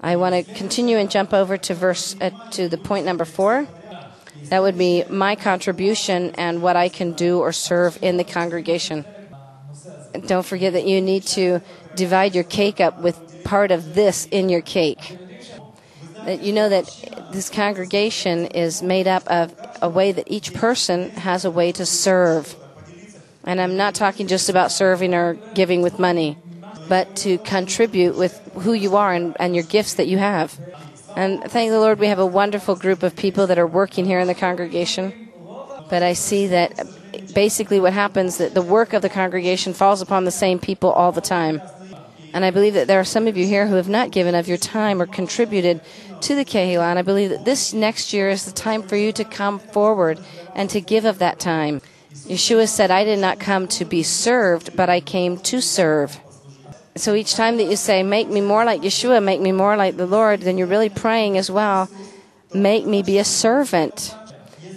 I 0.00 0.16
want 0.16 0.34
to 0.34 0.54
continue 0.54 0.96
and 0.98 1.10
jump 1.10 1.32
over 1.32 1.56
to 1.56 1.74
verse 1.74 2.14
uh, 2.20 2.30
to 2.52 2.68
the 2.68 2.78
point 2.78 3.04
number 3.04 3.24
four. 3.24 3.66
That 4.44 4.62
would 4.62 4.78
be 4.78 5.04
my 5.10 5.34
contribution 5.34 6.32
and 6.36 6.62
what 6.62 6.76
I 6.76 6.88
can 6.88 7.12
do 7.12 7.40
or 7.40 7.52
serve 7.52 7.98
in 8.02 8.16
the 8.16 8.24
congregation. 8.24 9.04
Don't 10.26 10.46
forget 10.46 10.72
that 10.72 10.86
you 10.86 11.00
need 11.00 11.24
to 11.24 11.60
divide 11.94 12.34
your 12.34 12.44
cake 12.44 12.80
up 12.80 13.00
with 13.00 13.44
part 13.44 13.70
of 13.70 13.94
this 13.94 14.26
in 14.30 14.48
your 14.48 14.60
cake. 14.60 15.18
That 16.24 16.42
you 16.42 16.52
know 16.52 16.68
that 16.68 16.86
this 17.32 17.50
congregation 17.50 18.46
is 18.46 18.82
made 18.82 19.08
up 19.08 19.26
of 19.26 19.54
a 19.82 19.88
way 19.88 20.12
that 20.12 20.30
each 20.30 20.54
person 20.54 21.10
has 21.10 21.44
a 21.44 21.50
way 21.50 21.72
to 21.72 21.84
serve. 21.84 22.54
And 23.44 23.60
I'm 23.60 23.76
not 23.76 23.94
talking 23.94 24.26
just 24.26 24.48
about 24.48 24.72
serving 24.72 25.14
or 25.14 25.34
giving 25.54 25.82
with 25.82 25.98
money, 25.98 26.36
but 26.88 27.16
to 27.16 27.38
contribute 27.38 28.16
with 28.16 28.38
who 28.54 28.72
you 28.72 28.96
are 28.96 29.12
and, 29.12 29.36
and 29.40 29.54
your 29.54 29.64
gifts 29.64 29.94
that 29.94 30.06
you 30.06 30.18
have. 30.18 30.58
And 31.16 31.42
thank 31.44 31.70
the 31.70 31.80
Lord, 31.80 31.98
we 31.98 32.08
have 32.08 32.18
a 32.18 32.26
wonderful 32.26 32.76
group 32.76 33.02
of 33.02 33.16
people 33.16 33.46
that 33.46 33.58
are 33.58 33.66
working 33.66 34.04
here 34.04 34.20
in 34.20 34.26
the 34.26 34.34
congregation. 34.34 35.30
But 35.88 36.02
I 36.02 36.12
see 36.12 36.48
that 36.48 36.86
basically 37.34 37.80
what 37.80 37.92
happens 37.92 38.38
that 38.38 38.54
the 38.54 38.62
work 38.62 38.92
of 38.92 39.02
the 39.02 39.08
congregation 39.08 39.72
falls 39.72 40.02
upon 40.02 40.24
the 40.24 40.30
same 40.30 40.58
people 40.58 40.90
all 40.90 41.12
the 41.12 41.20
time. 41.20 41.62
And 42.32 42.44
I 42.44 42.50
believe 42.50 42.74
that 42.74 42.86
there 42.86 43.00
are 43.00 43.04
some 43.04 43.26
of 43.26 43.36
you 43.36 43.46
here 43.46 43.66
who 43.66 43.76
have 43.76 43.88
not 43.88 44.10
given 44.10 44.34
of 44.34 44.48
your 44.48 44.58
time 44.58 45.00
or 45.00 45.06
contributed 45.06 45.80
to 46.20 46.34
the 46.34 46.44
Kehillah. 46.44 46.90
And 46.90 46.98
I 46.98 47.02
believe 47.02 47.30
that 47.30 47.44
this 47.44 47.72
next 47.72 48.12
year 48.12 48.28
is 48.28 48.44
the 48.44 48.52
time 48.52 48.82
for 48.82 48.96
you 48.96 49.12
to 49.12 49.24
come 49.24 49.58
forward 49.58 50.20
and 50.54 50.68
to 50.70 50.80
give 50.80 51.04
of 51.04 51.18
that 51.18 51.40
time. 51.40 51.80
Yeshua 52.10 52.68
said, 52.68 52.90
I 52.90 53.04
did 53.04 53.18
not 53.18 53.38
come 53.38 53.68
to 53.68 53.84
be 53.84 54.02
served, 54.02 54.76
but 54.76 54.88
I 54.88 55.00
came 55.00 55.38
to 55.38 55.60
serve. 55.60 56.18
So 56.96 57.14
each 57.14 57.34
time 57.34 57.58
that 57.58 57.64
you 57.64 57.76
say, 57.76 58.02
Make 58.02 58.28
me 58.28 58.40
more 58.40 58.64
like 58.64 58.80
Yeshua, 58.80 59.22
make 59.22 59.40
me 59.40 59.52
more 59.52 59.76
like 59.76 59.96
the 59.96 60.06
Lord, 60.06 60.40
then 60.40 60.58
you're 60.58 60.66
really 60.66 60.88
praying 60.88 61.36
as 61.36 61.50
well, 61.50 61.88
Make 62.54 62.86
me 62.86 63.02
be 63.02 63.18
a 63.18 63.24
servant. 63.24 64.14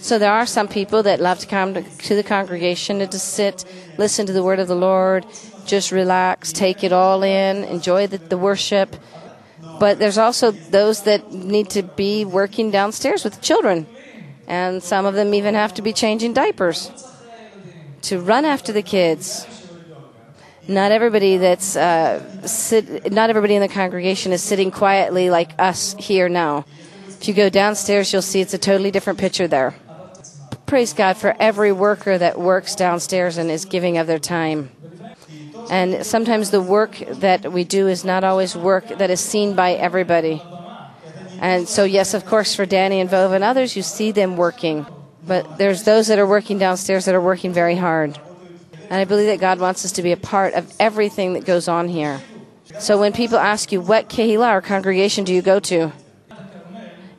So 0.02 0.20
there 0.20 0.32
are 0.32 0.46
some 0.46 0.68
people 0.68 1.04
that 1.04 1.22
love 1.22 1.40
to 1.40 1.48
come 1.48 1.74
to, 1.74 2.16
the 2.16 2.24
congregation 2.24 3.02
and 3.02 3.12
to 3.12 3.20
sit, 3.20 3.64
listen 3.98 4.26
to 4.26 4.34
the 4.34 4.44
word 4.44 4.60
of 4.60 4.68
the 4.68 4.76
Lord, 4.76 5.26
just 5.66 5.92
relax, 5.92 6.52
take 6.52 6.84
it 6.84 6.92
all 6.92 7.24
in, 7.24 7.64
enjoy 7.66 8.08
the, 8.08 8.18
the 8.18 8.38
worship. 8.38 8.96
But 9.80 10.00
there's 10.00 10.18
also 10.18 10.52
those 10.52 11.04
that 11.04 11.32
need 11.32 11.70
to 11.72 11.84
be 11.84 12.26
working 12.26 12.72
downstairs 12.72 13.24
with 13.24 13.42
children. 13.42 13.88
And 14.48 14.82
some 14.84 15.06
of 15.06 15.14
them 15.14 15.34
even 15.34 15.54
have 15.54 15.76
to 15.76 15.82
be 15.82 15.94
changing 15.94 16.34
diapers 16.34 16.92
to 18.04 18.20
run 18.20 18.46
after 18.46 18.72
the 18.72 18.82
kids. 18.82 19.46
Not 20.68 20.92
everybody 20.92 21.38
that's 21.38 21.76
uh, 21.76 22.46
sit, 22.48 23.12
not 23.12 23.30
everybody 23.30 23.56
in 23.56 23.62
the 23.62 23.68
congregation 23.68 24.32
is 24.32 24.42
sitting 24.42 24.72
quietly 24.72 25.30
like 25.30 25.52
us 25.60 25.96
here 25.98 26.30
now. 26.30 26.66
If 27.08 27.28
you 27.28 27.34
go 27.34 27.50
downstairs, 27.50 28.14
you'll 28.14 28.22
see 28.22 28.42
it's 28.42 28.54
a 28.54 28.58
totally 28.58 28.92
different 28.92 29.20
picture 29.20 29.48
there. 29.48 29.76
Praise 30.66 30.94
God 30.94 31.18
for 31.18 31.36
every 31.40 31.72
worker 31.72 32.18
that 32.18 32.40
works 32.40 32.76
downstairs 32.76 33.38
and 33.38 33.52
is 33.52 33.66
giving 33.66 33.98
of 33.98 34.08
their 34.08 34.20
time. 34.20 34.72
And 35.70 36.06
sometimes 36.06 36.52
the 36.52 36.62
work 36.62 36.98
that 37.10 37.52
we 37.52 37.64
do 37.64 37.88
is 37.88 38.06
not 38.06 38.24
always 38.24 38.56
work 38.56 38.88
that 38.88 39.10
is 39.10 39.20
seen 39.20 39.56
by 39.56 39.74
everybody. 39.74 40.42
And 41.40 41.68
so, 41.68 41.84
yes, 41.84 42.14
of 42.14 42.26
course, 42.26 42.56
for 42.56 42.66
Dani 42.66 43.02
and 43.02 43.10
Vova 43.10 43.36
and 43.36 43.44
others, 43.44 43.76
you 43.76 43.82
see 43.82 44.12
them 44.12 44.38
working. 44.38 44.86
But 45.26 45.58
there's 45.58 45.84
those 45.84 46.08
that 46.08 46.20
are 46.20 46.28
working 46.28 46.58
downstairs 46.58 47.06
that 47.06 47.16
are 47.16 47.22
working 47.22 47.54
very 47.54 47.76
hard. 47.76 48.20
And 48.90 49.00
I 49.00 49.06
believe 49.06 49.28
that 49.28 49.40
God 49.40 49.60
wants 49.60 49.86
us 49.86 49.94
to 49.94 50.02
be 50.02 50.12
a 50.12 50.18
part 50.18 50.54
of 50.54 50.74
everything 50.80 51.34
that 51.34 51.46
goes 51.46 51.68
on 51.68 51.88
here. 51.88 52.20
So 52.80 53.00
when 53.00 53.14
people 53.14 53.38
ask 53.38 53.72
you, 53.72 53.82
what 53.82 54.10
Kehillah 54.10 54.54
or 54.54 54.62
congregation 54.62 55.24
do 55.24 55.34
you 55.34 55.42
go 55.42 55.60
to? 55.60 55.92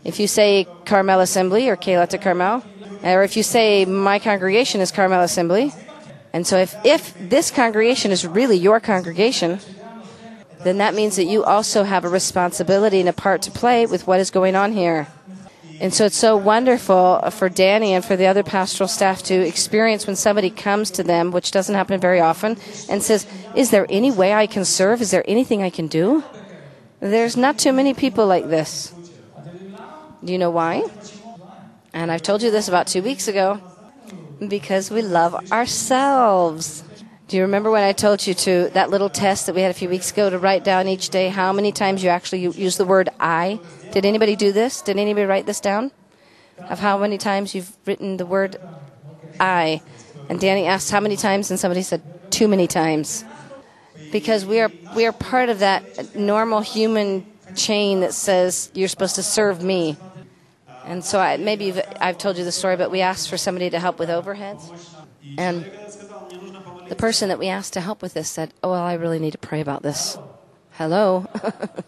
If 0.04 0.18
you 0.18 0.26
say 0.26 0.66
Carmel 0.85 1.21
Assembly 1.21 1.68
or 1.68 1.76
Kehillat 1.76 2.21
Carmel, 2.21 2.64
or 3.04 3.23
if 3.23 3.37
you 3.37 3.42
say 3.42 3.85
my 3.85 4.18
congregation 4.18 4.80
is 4.80 4.90
Carmel 4.90 5.23
Assembly, 5.23 5.73
and 6.32 6.47
so 6.47 6.59
if, 6.59 6.75
if 6.85 7.14
this 7.28 7.50
congregation 7.50 8.11
is 8.11 8.26
really 8.26 8.56
your 8.56 8.80
congregation, 8.80 9.61
then 10.64 10.78
that 10.78 10.94
means 10.94 11.16
that 11.16 11.25
you 11.25 11.44
also 11.44 11.85
have 11.85 12.04
a 12.04 12.09
responsibility 12.09 13.00
and 13.00 13.09
a 13.09 13.12
part 13.12 13.42
to 13.42 13.50
play 13.50 13.87
with 13.87 14.06
what 14.06 14.21
is 14.21 14.30
going 14.30 14.56
on 14.56 14.73
here. 14.73 15.09
And 15.81 15.93
so 15.93 16.07
it's 16.07 16.17
so 16.17 16.37
wonderful 16.37 17.21
for 17.31 17.50
Dani 17.50 17.88
and 17.88 18.05
for 18.05 18.17
the 18.17 18.26
other 18.26 18.43
pastoral 18.43 18.88
staff 18.88 19.23
to 19.25 19.35
experience 19.35 20.07
when 20.07 20.17
somebody 20.17 20.50
comes 20.50 20.91
to 20.93 21.02
them, 21.02 21.31
which 21.31 21.50
doesn't 21.50 21.75
happen 21.75 22.00
very 22.00 22.21
often, 22.21 22.57
and 22.88 23.02
says, 23.02 23.26
Is 23.57 23.71
there 23.71 23.87
any 23.88 24.11
way 24.11 24.33
I 24.33 24.47
can 24.47 24.64
serve? 24.64 25.00
Is 25.00 25.11
there 25.11 25.25
anything 25.26 25.62
I 25.62 25.71
can 25.71 25.88
do? 25.88 26.23
There's 27.00 27.37
not 27.37 27.59
too 27.59 27.73
many 27.73 27.95
people 27.95 28.26
like 28.26 28.49
this. 28.49 28.95
Do 30.25 30.33
you 30.33 30.38
know 30.38 30.50
why? 30.50 30.85
And 31.93 32.12
I've 32.12 32.23
told 32.23 32.43
you 32.43 32.50
this 32.50 32.69
about 32.69 32.87
two 32.87 33.02
weeks 33.02 33.26
ago 33.26 33.61
because 34.49 34.91
we 34.91 35.02
love 35.02 35.50
ourselves. 35.50 36.85
Do 37.29 37.37
you 37.37 37.43
remember 37.43 37.71
when 37.71 37.83
I 37.83 37.93
told 37.93 38.26
you 38.26 38.35
to 38.35 38.69
that 38.75 38.91
little 38.91 39.09
test 39.09 39.47
that 39.47 39.55
we 39.55 39.62
had 39.62 39.71
a 39.71 39.75
few 39.75 39.88
weeks 39.88 40.11
ago 40.11 40.29
to 40.29 40.38
write 40.38 40.64
down 40.64 40.87
each 40.87 41.09
day 41.09 41.29
how 41.29 41.52
many 41.52 41.73
times 41.73 42.02
you 42.02 42.11
actually 42.11 42.41
use 42.41 42.76
the 42.76 42.85
word 42.85 43.09
I? 43.19 43.59
Did 43.93 44.05
anybody 44.05 44.37
do 44.37 44.52
this? 44.52 44.83
Did 44.83 44.99
anybody 44.99 45.25
write 45.25 45.47
this 45.47 45.61
down? 45.61 45.93
Of 46.59 46.79
how 46.79 46.99
many 46.99 47.17
times 47.19 47.55
you've 47.55 47.75
written 47.87 48.19
the 48.19 48.26
word 48.26 48.57
I? 49.41 49.81
And 50.29 50.38
Dani 50.41 50.67
asked 50.67 50.91
how 50.91 51.00
many 51.00 51.17
times, 51.17 51.50
and 51.50 51.59
somebody 51.59 51.83
said 51.83 52.02
too 52.31 52.49
many 52.49 52.67
times. 52.67 53.25
Because 54.11 54.45
we 54.45 54.61
are 54.61 54.71
we 54.95 55.07
are 55.07 55.12
part 55.12 55.49
of 55.49 55.61
that 55.61 56.14
normal 56.14 56.61
human 56.61 57.26
chain 57.55 58.00
that 58.00 58.12
says 58.12 58.71
you're 58.75 58.88
supposed 58.88 59.14
to 59.17 59.23
serve 59.23 59.62
me. 59.62 59.97
And 60.85 61.05
so 61.05 61.19
I, 61.19 61.37
maybe 61.37 61.73
I've 62.00 62.19
told 62.19 62.37
you 62.37 62.45
the 62.45 62.52
story, 62.52 62.76
but 62.76 62.91
we 62.91 63.00
asked 63.00 63.31
for 63.31 63.37
somebody 63.37 63.71
to 63.71 63.79
help 63.79 63.99
with 63.99 64.09
overheads, 64.09 64.62
and 65.38 65.71
the 66.92 66.96
person 66.96 67.30
that 67.30 67.38
we 67.38 67.49
asked 67.49 67.72
to 67.72 67.80
help 67.80 68.02
with 68.02 68.12
this 68.12 68.28
said, 68.28 68.52
"Oh, 68.62 68.72
well, 68.72 68.82
I 68.82 68.92
really 68.92 69.18
need 69.18 69.30
to 69.30 69.38
pray 69.38 69.62
about 69.62 69.82
this." 69.82 70.18
Hello, 70.72 71.25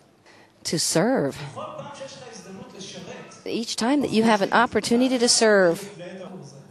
to 0.64 0.78
serve. 0.78 1.36
Each 3.44 3.76
time 3.76 4.00
that 4.00 4.12
you 4.12 4.22
have 4.22 4.40
an 4.40 4.50
opportunity 4.54 5.18
to 5.18 5.28
serve, 5.28 5.92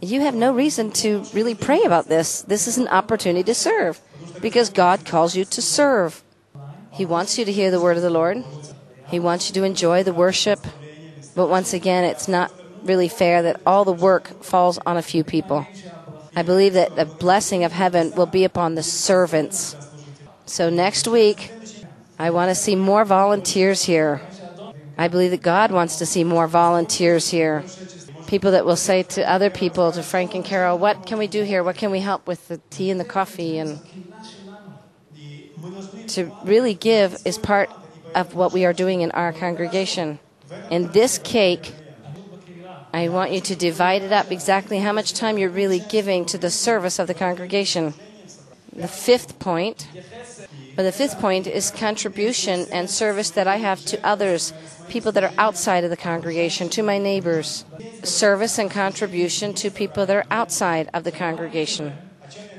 you 0.02 0.22
have 0.22 0.34
no 0.34 0.52
reason 0.52 0.90
to 1.06 1.22
really 1.32 1.54
pray 1.54 1.84
about 1.84 2.08
this. 2.08 2.42
This 2.42 2.66
is 2.66 2.76
an 2.76 2.88
opportunity 2.88 3.44
to 3.44 3.54
serve 3.54 4.00
because 4.42 4.68
God 4.68 5.06
calls 5.06 5.36
you 5.36 5.44
to 5.44 5.62
serve. 5.62 6.24
He 6.90 7.06
wants 7.06 7.38
you 7.38 7.44
to 7.44 7.52
hear 7.52 7.70
the 7.70 7.80
word 7.80 7.96
of 7.96 8.02
the 8.02 8.10
Lord, 8.10 8.42
He 9.06 9.20
wants 9.20 9.48
you 9.48 9.54
to 9.54 9.62
enjoy 9.62 10.02
the 10.02 10.12
worship. 10.12 10.58
But 11.36 11.46
once 11.46 11.72
again, 11.72 12.02
it's 12.02 12.26
not 12.26 12.50
really 12.82 13.08
fair 13.08 13.42
that 13.42 13.60
all 13.64 13.84
the 13.84 13.92
work 13.92 14.42
falls 14.42 14.78
on 14.78 14.96
a 14.96 15.02
few 15.02 15.22
people. 15.22 15.68
I 16.36 16.42
believe 16.42 16.72
that 16.74 16.96
the 16.96 17.04
blessing 17.04 17.64
of 17.64 17.72
heaven 17.72 18.12
will 18.16 18.26
be 18.26 18.44
upon 18.44 18.74
the 18.74 18.82
servants. 18.82 19.76
So 20.46 20.68
next 20.68 21.06
week, 21.06 21.50
I 22.18 22.30
want 22.30 22.50
to 22.50 22.54
see 22.54 22.76
more 22.76 23.04
volunteers 23.04 23.84
here. 23.84 24.20
I 24.98 25.08
believe 25.08 25.30
that 25.30 25.42
God 25.42 25.70
wants 25.70 25.96
to 25.98 26.06
see 26.06 26.24
more 26.24 26.46
volunteers 26.46 27.30
here. 27.30 27.64
People 28.26 28.52
that 28.52 28.64
will 28.64 28.76
say 28.76 29.02
to 29.02 29.28
other 29.30 29.50
people, 29.50 29.92
to 29.92 30.02
Frank 30.02 30.34
and 30.34 30.44
Carol, 30.44 30.78
what 30.78 31.06
can 31.06 31.18
we 31.18 31.26
do 31.26 31.44
here? 31.44 31.62
What 31.62 31.76
can 31.76 31.90
we 31.90 32.00
help 32.00 32.26
with 32.26 32.48
the 32.48 32.58
tea 32.70 32.90
and 32.90 32.98
the 32.98 33.04
coffee? 33.04 33.58
And 33.58 33.80
to 36.08 36.32
really 36.44 36.74
give 36.74 37.16
is 37.24 37.38
part 37.38 37.70
of 38.14 38.34
what 38.34 38.52
we 38.52 38.64
are 38.64 38.72
doing 38.72 39.02
in 39.02 39.10
our 39.12 39.32
congregation. 39.32 40.18
And 40.70 40.92
this 40.92 41.18
cake, 41.18 41.72
I 42.94 43.08
want 43.08 43.32
you 43.32 43.40
to 43.40 43.56
divide 43.56 44.02
it 44.02 44.12
up 44.12 44.30
exactly 44.30 44.78
how 44.78 44.92
much 44.92 45.14
time 45.14 45.36
you're 45.36 45.50
really 45.50 45.80
giving 45.80 46.24
to 46.26 46.38
the 46.38 46.48
service 46.48 47.00
of 47.00 47.08
the 47.08 47.14
congregation. 47.14 47.92
The 48.72 48.86
fifth 48.86 49.40
point, 49.40 49.88
but 50.76 50.84
the 50.84 50.92
fifth 50.92 51.18
point 51.18 51.48
is 51.48 51.72
contribution 51.72 52.66
and 52.70 52.88
service 52.88 53.30
that 53.30 53.48
I 53.48 53.56
have 53.56 53.84
to 53.86 54.06
others, 54.06 54.52
people 54.88 55.10
that 55.10 55.24
are 55.24 55.34
outside 55.36 55.82
of 55.82 55.90
the 55.90 55.96
congregation, 55.96 56.68
to 56.68 56.84
my 56.84 56.98
neighbors. 56.98 57.64
Service 58.04 58.60
and 58.60 58.70
contribution 58.70 59.54
to 59.54 59.72
people 59.72 60.06
that 60.06 60.16
are 60.16 60.26
outside 60.30 60.88
of 60.94 61.02
the 61.02 61.10
congregation. 61.10 61.94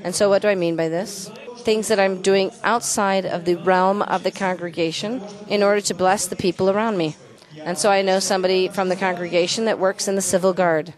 And 0.04 0.14
so, 0.14 0.28
what 0.28 0.42
do 0.42 0.48
I 0.48 0.54
mean 0.54 0.76
by 0.76 0.90
this? 0.90 1.30
Things 1.60 1.88
that 1.88 1.98
I'm 1.98 2.20
doing 2.20 2.50
outside 2.62 3.24
of 3.24 3.46
the 3.46 3.54
realm 3.54 4.02
of 4.02 4.22
the 4.22 4.30
congregation 4.30 5.22
in 5.48 5.62
order 5.62 5.80
to 5.80 5.94
bless 5.94 6.26
the 6.26 6.36
people 6.36 6.68
around 6.68 6.98
me. 6.98 7.16
And 7.64 7.76
so, 7.78 7.90
I 7.90 8.02
know 8.02 8.20
somebody 8.20 8.68
from 8.68 8.88
the 8.88 8.96
congregation 8.96 9.64
that 9.64 9.78
works 9.78 10.08
in 10.08 10.14
the 10.14 10.22
civil 10.22 10.52
guard. 10.52 10.94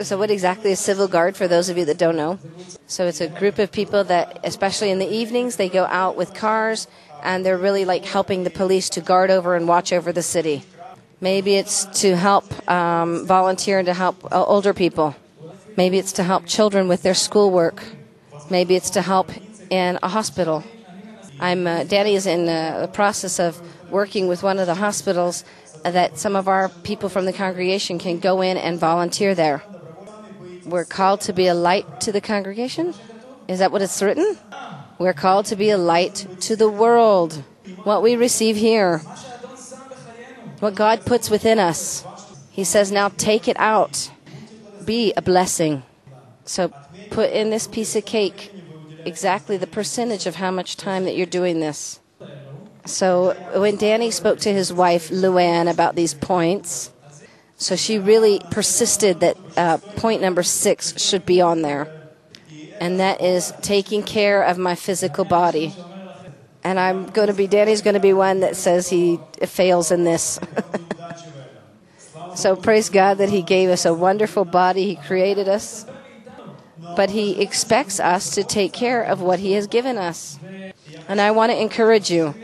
So, 0.00 0.18
what 0.18 0.30
exactly 0.30 0.72
is 0.72 0.80
civil 0.80 1.08
guard 1.08 1.36
for 1.36 1.46
those 1.46 1.68
of 1.68 1.78
you 1.78 1.84
that 1.84 1.98
don't 1.98 2.16
know? 2.16 2.38
So, 2.86 3.06
it's 3.06 3.20
a 3.20 3.28
group 3.28 3.58
of 3.58 3.70
people 3.70 4.04
that, 4.04 4.40
especially 4.44 4.90
in 4.90 4.98
the 4.98 5.08
evenings, 5.08 5.56
they 5.56 5.68
go 5.68 5.84
out 5.84 6.16
with 6.16 6.34
cars 6.34 6.88
and 7.22 7.44
they're 7.44 7.58
really 7.58 7.84
like 7.84 8.04
helping 8.04 8.44
the 8.44 8.50
police 8.50 8.88
to 8.90 9.00
guard 9.00 9.30
over 9.30 9.54
and 9.54 9.68
watch 9.68 9.92
over 9.92 10.12
the 10.12 10.22
city. 10.22 10.64
Maybe 11.20 11.54
it's 11.56 11.84
to 12.00 12.16
help 12.16 12.46
um, 12.68 13.26
volunteer 13.26 13.78
and 13.78 13.86
to 13.86 13.94
help 13.94 14.24
uh, 14.32 14.42
older 14.44 14.72
people. 14.72 15.14
Maybe 15.76 15.98
it's 15.98 16.12
to 16.12 16.22
help 16.22 16.46
children 16.46 16.88
with 16.88 17.02
their 17.02 17.14
schoolwork. 17.14 17.82
Maybe 18.48 18.74
it's 18.74 18.90
to 18.90 19.02
help 19.02 19.30
in 19.70 19.98
a 20.02 20.08
hospital. 20.08 20.64
I'm 21.38 21.66
uh, 21.66 21.84
Dani 21.84 22.14
is 22.14 22.26
in 22.26 22.48
uh, 22.48 22.80
the 22.80 22.88
process 22.88 23.38
of 23.38 23.60
working 23.90 24.28
with 24.28 24.42
one 24.42 24.58
of 24.58 24.66
the 24.66 24.74
hospitals 24.74 25.44
that 25.82 26.18
some 26.18 26.36
of 26.36 26.48
our 26.48 26.68
people 26.68 27.08
from 27.08 27.24
the 27.26 27.32
congregation 27.32 27.98
can 27.98 28.18
go 28.18 28.40
in 28.40 28.56
and 28.56 28.78
volunteer 28.78 29.34
there. 29.34 29.62
We're 30.64 30.84
called 30.84 31.22
to 31.22 31.32
be 31.32 31.46
a 31.46 31.54
light 31.54 32.00
to 32.02 32.12
the 32.12 32.20
congregation. 32.20 32.94
Is 33.48 33.58
that 33.58 33.72
what 33.72 33.82
it's 33.82 34.00
written? 34.02 34.38
We're 34.98 35.14
called 35.14 35.46
to 35.46 35.56
be 35.56 35.70
a 35.70 35.78
light 35.78 36.26
to 36.40 36.56
the 36.56 36.68
world. 36.68 37.42
What 37.84 38.02
we 38.02 38.16
receive 38.16 38.56
here, 38.56 38.98
what 40.58 40.74
God 40.74 41.06
puts 41.06 41.30
within 41.30 41.58
us. 41.58 42.04
He 42.50 42.64
says, 42.64 42.92
now 42.92 43.08
take 43.08 43.48
it 43.48 43.58
out. 43.58 44.10
Be 44.84 45.12
a 45.16 45.22
blessing. 45.22 45.82
So 46.44 46.72
put 47.10 47.30
in 47.30 47.50
this 47.50 47.66
piece 47.66 47.96
of 47.96 48.04
cake 48.04 48.52
exactly 49.04 49.56
the 49.56 49.66
percentage 49.66 50.26
of 50.26 50.36
how 50.36 50.50
much 50.50 50.76
time 50.76 51.04
that 51.04 51.16
you're 51.16 51.26
doing 51.26 51.60
this. 51.60 51.99
So 52.84 53.34
when 53.54 53.76
Dani 53.76 54.12
spoke 54.12 54.40
to 54.40 54.52
his 54.52 54.72
wife, 54.72 55.10
Luann, 55.10 55.70
about 55.70 55.94
these 55.94 56.14
points, 56.14 56.90
so 57.60 57.76
she 57.76 57.98
really 57.98 58.40
persisted 58.50 59.20
that 59.20 59.36
uh, 59.54 59.76
point 59.76 60.22
number 60.22 60.42
six 60.42 60.98
should 60.98 61.26
be 61.26 61.42
on 61.42 61.60
there. 61.60 61.88
And 62.80 63.00
that 63.00 63.20
is 63.20 63.52
taking 63.60 64.02
care 64.02 64.42
of 64.42 64.56
my 64.56 64.74
physical 64.74 65.26
body. 65.26 65.74
And 66.64 66.80
I'm 66.80 67.06
going 67.06 67.28
to 67.28 67.34
be, 67.34 67.46
Dani's 67.46 67.82
going 67.82 67.94
to 67.94 68.00
be 68.00 68.14
one 68.14 68.40
that 68.40 68.56
says 68.56 68.88
he 68.88 69.20
fails 69.42 69.90
in 69.90 70.04
this. 70.04 70.40
so 72.34 72.56
praise 72.56 72.88
God 72.88 73.18
that 73.18 73.28
he 73.28 73.42
gave 73.42 73.68
us 73.68 73.84
a 73.84 73.92
wonderful 73.92 74.46
body. 74.46 74.86
He 74.86 74.96
created 74.96 75.46
us. 75.46 75.84
But 76.96 77.10
he 77.10 77.42
expects 77.42 78.00
us 78.00 78.34
to 78.36 78.42
take 78.42 78.72
care 78.72 79.02
of 79.02 79.20
what 79.20 79.38
he 79.38 79.52
has 79.52 79.66
given 79.66 79.98
us. 79.98 80.38
And 81.08 81.20
I 81.20 81.30
want 81.32 81.52
to 81.52 81.60
encourage 81.60 82.10
you. 82.10 82.34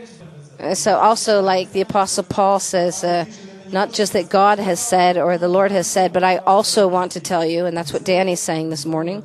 So 0.73 0.97
also, 0.97 1.41
like 1.41 1.71
the 1.71 1.81
Apostle 1.81 2.23
Paul 2.23 2.59
says, 2.59 3.03
uh, 3.03 3.25
not 3.71 3.93
just 3.93 4.13
that 4.13 4.29
God 4.29 4.59
has 4.59 4.79
said 4.79 5.17
or 5.17 5.37
the 5.37 5.47
Lord 5.47 5.71
has 5.71 5.87
said, 5.87 6.13
but 6.13 6.23
I 6.23 6.37
also 6.37 6.87
want 6.87 7.11
to 7.13 7.19
tell 7.19 7.45
you, 7.45 7.65
and 7.65 7.75
that's 7.75 7.93
what 7.93 8.03
Dani's 8.03 8.39
saying 8.39 8.69
this 8.69 8.85
morning, 8.85 9.23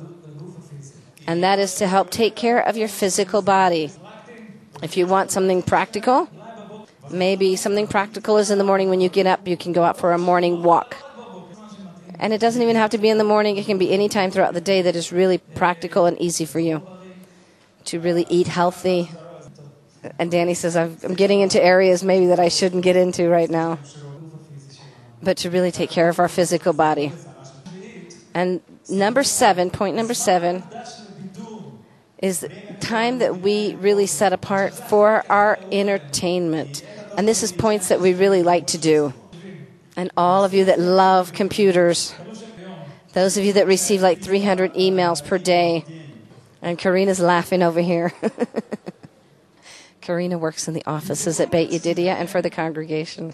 and 1.27 1.43
that 1.43 1.59
is 1.59 1.75
to 1.75 1.87
help 1.87 2.09
take 2.09 2.35
care 2.35 2.59
of 2.59 2.75
your 2.77 2.87
physical 2.87 3.41
body. 3.41 3.91
If 4.81 4.97
you 4.97 5.07
want 5.07 5.31
something 5.31 5.61
practical, 5.61 6.29
maybe 7.09 7.55
something 7.55 7.87
practical 7.87 8.37
is 8.37 8.51
in 8.51 8.57
the 8.57 8.63
morning 8.63 8.89
when 8.89 8.99
you 8.99 9.09
get 9.09 9.27
up, 9.27 9.47
you 9.47 9.55
can 9.55 9.71
go 9.71 9.83
out 9.83 9.97
for 9.97 10.11
a 10.11 10.17
morning 10.17 10.63
walk. 10.63 10.97
And 12.19 12.33
it 12.33 12.39
doesn't 12.39 12.61
even 12.61 12.75
have 12.75 12.91
to 12.91 12.97
be 12.97 13.09
in 13.09 13.17
the 13.17 13.23
morning, 13.23 13.57
it 13.57 13.65
can 13.65 13.77
be 13.77 13.91
any 13.91 14.09
time 14.09 14.31
throughout 14.31 14.53
the 14.53 14.61
day 14.61 14.81
that 14.81 14.95
is 14.95 15.11
really 15.11 15.37
practical 15.37 16.05
and 16.05 16.19
easy 16.19 16.45
for 16.45 16.59
you 16.59 16.85
to 17.85 17.99
really 17.99 18.25
eat 18.29 18.47
healthy, 18.47 19.11
and 20.19 20.31
Dani 20.31 20.55
says, 20.55 20.75
I'm 20.75 21.13
getting 21.13 21.41
into 21.41 21.63
areas 21.63 22.03
maybe 22.03 22.27
that 22.27 22.39
I 22.39 22.49
shouldn't 22.49 22.83
get 22.83 22.95
into 22.95 23.29
right 23.29 23.49
now. 23.49 23.79
But 25.21 25.37
to 25.37 25.49
really 25.49 25.71
take 25.71 25.89
care 25.89 26.09
of 26.09 26.19
our 26.19 26.27
physical 26.27 26.73
body. 26.73 27.13
And 28.33 28.61
number 28.89 29.23
seven, 29.23 29.69
point 29.69 29.95
number 29.95 30.13
seven, 30.13 30.63
is 32.17 32.45
time 32.79 33.19
that 33.19 33.41
we 33.41 33.75
really 33.75 34.05
set 34.05 34.33
apart 34.33 34.73
for 34.73 35.23
our 35.29 35.59
entertainment. 35.71 36.85
And 37.17 37.27
this 37.27 37.43
is 37.43 37.51
points 37.51 37.89
that 37.89 38.01
we 38.01 38.13
really 38.13 38.43
like 38.43 38.67
to 38.67 38.77
do. 38.77 39.13
And 39.95 40.11
all 40.17 40.43
of 40.43 40.53
you 40.53 40.65
that 40.65 40.79
love 40.79 41.33
computers, 41.33 42.13
those 43.13 43.37
of 43.37 43.45
you 43.45 43.53
that 43.53 43.67
receive 43.67 44.01
like 44.01 44.21
300 44.21 44.73
emails 44.73 45.23
per 45.23 45.37
day, 45.37 45.85
and 46.61 46.77
Karina's 46.79 47.19
laughing 47.19 47.61
over 47.61 47.79
here. 47.81 48.11
Karina 50.03 50.37
works 50.37 50.67
in 50.67 50.73
the 50.73 50.83
offices 50.85 51.39
at 51.39 51.49
Beit 51.49 51.71
Yedidia 51.71 52.13
and 52.13 52.29
for 52.29 52.41
the 52.41 52.49
congregation. 52.49 53.33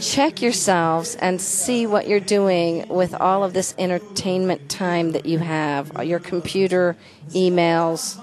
Check 0.00 0.42
yourselves 0.42 1.14
and 1.16 1.40
see 1.40 1.86
what 1.86 2.06
you're 2.06 2.20
doing 2.20 2.86
with 2.88 3.14
all 3.14 3.42
of 3.42 3.54
this 3.54 3.74
entertainment 3.78 4.68
time 4.68 5.12
that 5.12 5.24
you 5.24 5.38
have, 5.38 6.04
your 6.04 6.18
computer, 6.18 6.94
emails, 7.30 8.20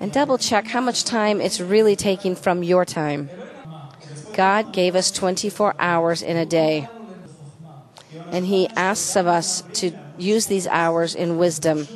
and 0.00 0.10
double 0.12 0.38
check 0.38 0.66
how 0.68 0.80
much 0.80 1.04
time 1.04 1.42
it's 1.42 1.60
really 1.60 1.94
taking 1.94 2.34
from 2.34 2.62
your 2.62 2.86
time. 2.86 3.28
God 4.32 4.72
gave 4.72 4.96
us 4.96 5.10
24 5.10 5.74
hours 5.78 6.22
in 6.22 6.38
a 6.38 6.46
day, 6.46 6.88
and 8.30 8.46
He 8.46 8.66
asks 8.68 9.14
of 9.14 9.26
us 9.26 9.62
to 9.74 9.92
use 10.16 10.46
these 10.46 10.66
hours 10.66 11.14
in 11.14 11.36
wisdom. 11.36 11.86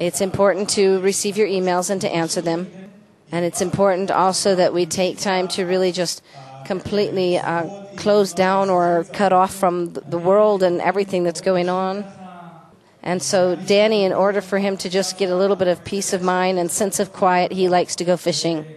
It's 0.00 0.22
important 0.22 0.70
to 0.70 0.98
receive 1.00 1.36
your 1.36 1.46
emails 1.46 1.90
and 1.90 2.00
to 2.00 2.10
answer 2.10 2.40
them. 2.40 2.70
And 3.30 3.44
it's 3.44 3.60
important 3.60 4.10
also 4.10 4.54
that 4.54 4.72
we 4.72 4.86
take 4.86 5.18
time 5.18 5.46
to 5.48 5.66
really 5.66 5.92
just 5.92 6.22
completely 6.64 7.36
uh, 7.36 7.84
close 7.96 8.32
down 8.32 8.70
or 8.70 9.04
cut 9.12 9.34
off 9.34 9.54
from 9.54 9.92
the 9.92 10.16
world 10.16 10.62
and 10.62 10.80
everything 10.80 11.22
that's 11.22 11.42
going 11.42 11.68
on. 11.68 12.06
And 13.02 13.22
so, 13.22 13.56
Dani, 13.56 14.04
in 14.06 14.14
order 14.14 14.40
for 14.40 14.58
him 14.58 14.78
to 14.78 14.88
just 14.88 15.18
get 15.18 15.28
a 15.28 15.36
little 15.36 15.56
bit 15.56 15.68
of 15.68 15.84
peace 15.84 16.14
of 16.14 16.22
mind 16.22 16.58
and 16.58 16.70
sense 16.70 16.98
of 16.98 17.12
quiet, 17.12 17.52
he 17.52 17.68
likes 17.68 17.96
to 17.96 18.04
go 18.04 18.16
fishing. 18.16 18.64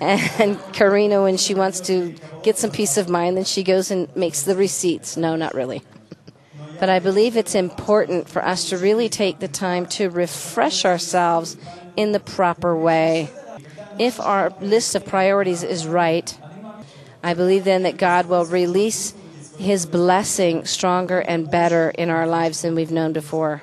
And 0.00 0.58
Karina, 0.72 1.22
when 1.22 1.36
she 1.36 1.54
wants 1.54 1.78
to 1.82 2.16
get 2.42 2.58
some 2.58 2.70
peace 2.70 2.96
of 2.96 3.08
mind, 3.08 3.36
then 3.36 3.44
she 3.44 3.62
goes 3.62 3.92
and 3.92 4.08
makes 4.16 4.42
the 4.42 4.56
receipts. 4.56 5.16
No, 5.16 5.36
not 5.36 5.54
really. 5.54 5.82
But 6.80 6.88
I 6.88 6.98
believe 6.98 7.36
it's 7.36 7.54
important 7.54 8.28
for 8.28 8.44
us 8.44 8.68
to 8.70 8.78
really 8.78 9.08
take 9.08 9.38
the 9.38 9.48
time 9.48 9.86
to 9.86 10.10
refresh 10.10 10.84
ourselves 10.84 11.56
in 11.96 12.12
the 12.12 12.20
proper 12.20 12.76
way. 12.76 13.30
If 13.98 14.18
our 14.20 14.52
list 14.60 14.94
of 14.94 15.06
priorities 15.06 15.62
is 15.62 15.86
right, 15.86 16.36
I 17.22 17.34
believe 17.34 17.64
then 17.64 17.84
that 17.84 17.96
God 17.96 18.26
will 18.26 18.44
release 18.44 19.14
His 19.58 19.86
blessing 19.86 20.64
stronger 20.64 21.20
and 21.20 21.50
better 21.50 21.90
in 21.90 22.10
our 22.10 22.26
lives 22.26 22.62
than 22.62 22.74
we've 22.74 22.90
known 22.90 23.12
before. 23.12 23.62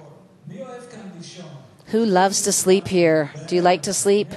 Who 1.87 2.05
loves 2.05 2.43
to 2.43 2.51
sleep 2.53 2.87
here? 2.87 3.31
Do 3.47 3.55
you 3.55 3.61
like 3.61 3.83
to 3.83 3.93
sleep? 3.93 4.29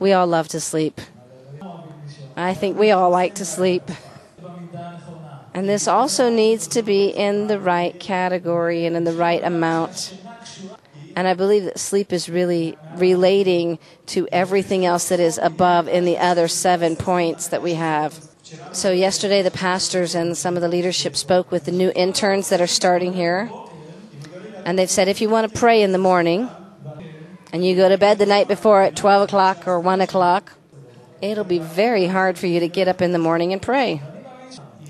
We 0.00 0.12
all 0.12 0.26
love 0.26 0.48
to 0.48 0.60
sleep. 0.60 1.00
I 2.36 2.54
think 2.54 2.78
we 2.78 2.90
all 2.90 3.10
like 3.10 3.36
to 3.36 3.44
sleep. 3.44 3.82
And 5.52 5.68
this 5.68 5.88
also 5.88 6.30
needs 6.30 6.68
to 6.68 6.82
be 6.82 7.08
in 7.08 7.48
the 7.48 7.58
right 7.58 7.98
category 7.98 8.86
and 8.86 8.96
in 8.96 9.04
the 9.04 9.12
right 9.12 9.42
amount. 9.42 10.16
And 11.16 11.26
I 11.26 11.34
believe 11.34 11.64
that 11.64 11.78
sleep 11.78 12.12
is 12.12 12.28
really 12.28 12.78
relating 12.94 13.78
to 14.06 14.28
everything 14.30 14.86
else 14.86 15.08
that 15.08 15.18
is 15.18 15.38
above 15.38 15.88
in 15.88 16.04
the 16.04 16.18
other 16.18 16.46
seven 16.46 16.94
points 16.94 17.48
that 17.48 17.62
we 17.62 17.74
have. 17.74 18.26
So, 18.72 18.90
yesterday, 18.90 19.42
the 19.42 19.50
pastors 19.50 20.14
and 20.14 20.36
some 20.36 20.56
of 20.56 20.62
the 20.62 20.68
leadership 20.68 21.16
spoke 21.16 21.50
with 21.50 21.64
the 21.64 21.72
new 21.72 21.92
interns 21.94 22.48
that 22.48 22.60
are 22.60 22.66
starting 22.66 23.12
here. 23.12 23.50
And 24.64 24.78
they've 24.78 24.90
said 24.90 25.08
if 25.08 25.20
you 25.20 25.28
want 25.28 25.52
to 25.52 25.58
pray 25.58 25.82
in 25.82 25.92
the 25.92 25.98
morning 25.98 26.48
and 27.52 27.64
you 27.64 27.76
go 27.76 27.88
to 27.88 27.98
bed 27.98 28.18
the 28.18 28.26
night 28.26 28.48
before 28.48 28.82
at 28.82 28.96
12 28.96 29.24
o'clock 29.24 29.66
or 29.66 29.80
1 29.80 30.00
o'clock, 30.00 30.52
it'll 31.20 31.44
be 31.44 31.58
very 31.58 32.06
hard 32.06 32.38
for 32.38 32.46
you 32.46 32.60
to 32.60 32.68
get 32.68 32.88
up 32.88 33.02
in 33.02 33.12
the 33.12 33.18
morning 33.18 33.52
and 33.52 33.60
pray. 33.60 34.02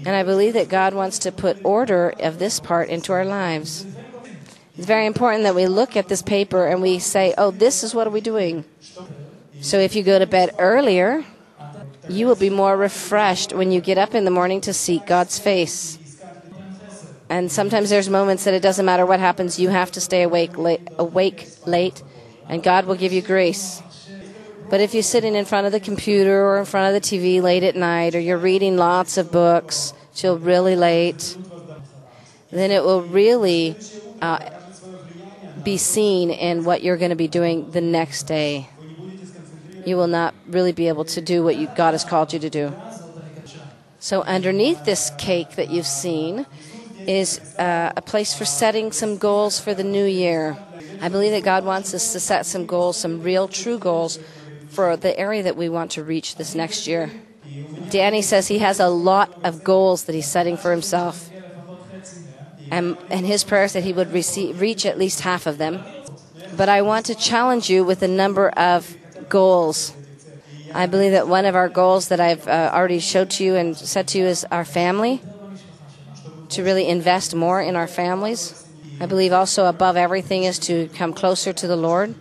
And 0.07 0.17
I 0.17 0.23
believe 0.23 0.55
that 0.55 0.69
God 0.69 0.95
wants 0.95 1.19
to 1.21 1.33
put 1.33 1.65
order 1.65 2.15
of 2.21 2.39
this 2.39 2.59
part 2.59 2.89
into 2.89 3.13
our 3.13 3.25
lives. 3.25 3.85
It's 4.77 4.87
very 4.87 5.05
important 5.05 5.45
that 5.45 5.55
we 5.55 5.67
look 5.67 5.97
at 5.97 6.09
this 6.09 6.23
paper 6.23 6.67
and 6.67 6.81
we 6.81 6.99
say, 6.99 7.35
oh, 7.37 7.51
this 7.51 7.85
is 7.85 7.95
what 7.95 8.07
are 8.07 8.11
we 8.11 8.23
doing. 8.23 8.65
So 9.61 9.79
if 9.79 9.95
you 9.95 10.03
go 10.03 10.19
to 10.19 10.27
bed 10.27 10.55
earlier, 10.59 11.25
you 12.09 12.27
will 12.27 12.37
be 12.37 12.49
more 12.49 12.77
refreshed 12.77 13.53
when 13.53 13.71
you 13.71 13.81
get 13.81 13.99
up 13.99 14.15
in 14.15 14.25
the 14.25 14.31
morning 14.31 14.63
to 14.63 14.73
seek 14.73 15.07
God's 15.07 15.39
face. 15.39 15.99
And 17.29 17.53
sometimes 17.53 17.91
there's 17.91 18.09
moments 18.09 18.45
that 18.45 18.55
it 18.55 18.61
doesn't 18.61 18.85
matter 18.85 19.07
what 19.07 19.21
happens, 19.21 19.61
you 19.61 19.69
have 19.69 19.93
to 19.93 20.01
stay 20.01 20.23
awake 20.23 20.59
late, 20.59 20.81
awake 20.99 21.47
late, 21.67 22.03
and 22.49 22.63
God 22.63 22.87
will 22.87 22.97
give 22.97 23.13
you 23.13 23.23
grace. 23.23 23.83
But 24.71 24.81
if 24.81 24.95
you're 24.95 25.03
sitting 25.03 25.35
in 25.35 25.45
front 25.47 25.67
of 25.67 25.73
the 25.73 25.81
computer 25.81 26.47
or 26.47 26.59
in 26.61 26.65
front 26.65 26.95
of 26.95 27.03
the 27.03 27.07
TV 27.07 27.43
late 27.43 27.65
at 27.65 27.75
night, 27.75 28.15
or 28.15 28.21
you're 28.21 28.39
reading 28.39 28.77
lots 28.77 29.19
of 29.19 29.33
books 29.33 29.93
till 30.15 30.39
really 30.39 30.77
late, 30.77 31.37
then 32.53 32.71
it 32.71 32.85
will 32.85 33.03
really 33.03 33.75
uh, 34.23 34.39
be 35.65 35.77
seen 35.77 36.31
in 36.31 36.63
what 36.63 36.85
you're 36.85 36.97
going 36.97 37.11
to 37.11 37.17
be 37.17 37.27
doing 37.27 37.69
the 37.73 37.81
next 37.81 38.25
day. 38.25 38.69
You 39.85 39.97
will 39.97 40.07
not 40.07 40.35
really 40.47 40.73
be 40.73 40.87
able 40.87 41.05
to 41.07 41.21
do 41.21 41.43
what 41.43 41.57
you, 41.57 41.69
God 41.77 41.93
has 41.93 42.05
called 42.05 42.33
you 42.33 42.39
to 42.39 42.51
do. 42.51 42.73
So, 43.99 44.23
underneath 44.23 44.85
this 44.85 45.11
cake 45.19 45.57
that 45.57 45.71
you've 45.71 45.87
seen 45.87 46.47
is 47.09 47.41
uh, 47.59 47.93
a 47.97 48.03
place 48.03 48.35
for 48.35 48.45
setting 48.45 48.93
some 48.93 49.19
goals 49.19 49.59
for 49.59 49.75
the 49.75 49.85
new 49.85 50.05
year. 50.05 50.57
I 51.03 51.09
believe 51.09 51.33
that 51.33 51.43
God 51.43 51.65
wants 51.65 51.93
us 51.93 52.13
to 52.13 52.21
set 52.21 52.47
some 52.47 52.67
goals, 52.67 52.97
some 52.97 53.23
real, 53.23 53.49
true 53.49 53.79
goals 53.79 54.19
for 54.71 54.97
the 54.97 55.19
area 55.19 55.43
that 55.43 55.57
we 55.57 55.69
want 55.69 55.93
to 55.93 56.05
reach 56.05 56.37
this 56.37 56.55
next 56.55 56.87
year. 56.87 57.11
Dani 57.91 58.23
says 58.23 58.49
he 58.49 58.59
has 58.59 58.81
a 58.81 58.89
lot 58.89 59.45
of 59.45 59.65
goals 59.65 60.05
that 60.05 60.15
he's 60.15 60.29
setting 60.29 60.57
for 60.57 60.71
himself. 60.71 61.31
And, 62.71 62.97
and 63.11 63.27
his 63.27 63.43
prayer 63.43 63.65
is 63.65 63.73
that 63.73 63.83
he 63.83 63.93
would 63.93 64.13
receive, 64.13 64.61
reach 64.61 64.87
at 64.87 64.97
least 64.97 65.21
half 65.21 65.47
of 65.47 65.59
them. 65.59 65.83
But 66.57 66.69
I 66.69 66.83
want 66.83 67.07
to 67.07 67.15
challenge 67.15 67.69
you 67.69 67.85
with 67.85 68.03
a 68.03 68.09
number 68.09 68.51
of 68.51 68.97
goals. 69.29 69.93
I 70.73 70.87
believe 70.87 71.13
that 71.13 71.27
one 71.27 71.47
of 71.47 71.57
our 71.57 71.69
goals 71.69 72.09
that 72.09 72.21
I've 72.21 72.47
uh, 72.47 72.71
already 72.73 73.01
showed 73.01 73.31
to 73.31 73.45
you 73.45 73.57
and 73.57 73.77
said 73.77 74.07
to 74.09 74.19
you 74.19 74.27
is 74.27 74.45
our 74.53 74.65
family, 74.65 75.21
to 76.51 76.63
really 76.63 76.87
invest 76.87 77.35
more 77.35 77.61
in 77.61 77.75
our 77.75 77.89
families. 77.89 78.69
I 79.01 79.07
believe 79.07 79.33
also 79.33 79.67
above 79.67 79.97
everything 79.97 80.45
is 80.45 80.59
to 80.61 80.89
come 80.95 81.13
closer 81.13 81.53
to 81.53 81.67
the 81.67 81.77
Lord. 81.77 82.15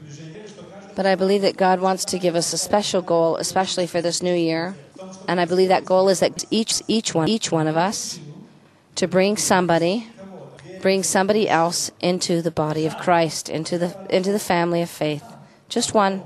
But 0.99 1.05
I 1.05 1.15
believe 1.15 1.43
that 1.43 1.55
God 1.55 1.79
wants 1.79 2.03
to 2.11 2.19
give 2.19 2.35
us 2.35 2.51
a 2.51 2.57
special 2.57 3.01
goal, 3.01 3.37
especially 3.37 3.87
for 3.87 4.01
this 4.01 4.21
new 4.21 4.33
year. 4.33 4.75
And 5.29 5.39
I 5.39 5.45
believe 5.45 5.69
that 5.69 5.85
goal 5.85 6.09
is 6.09 6.19
that 6.19 6.43
each 6.51 6.81
each 6.89 7.15
one 7.15 7.29
each 7.29 7.53
one 7.53 7.67
of 7.67 7.77
us 7.77 8.19
to 8.95 9.07
bring 9.07 9.37
somebody 9.37 10.07
bring 10.81 11.03
somebody 11.03 11.47
else 11.47 11.89
into 12.01 12.41
the 12.41 12.51
body 12.51 12.85
of 12.85 12.97
Christ, 12.97 13.47
into 13.47 13.77
the 13.77 13.95
into 14.09 14.33
the 14.33 14.39
family 14.39 14.81
of 14.81 14.89
faith. 14.89 15.23
Just 15.69 15.93
one. 15.93 16.21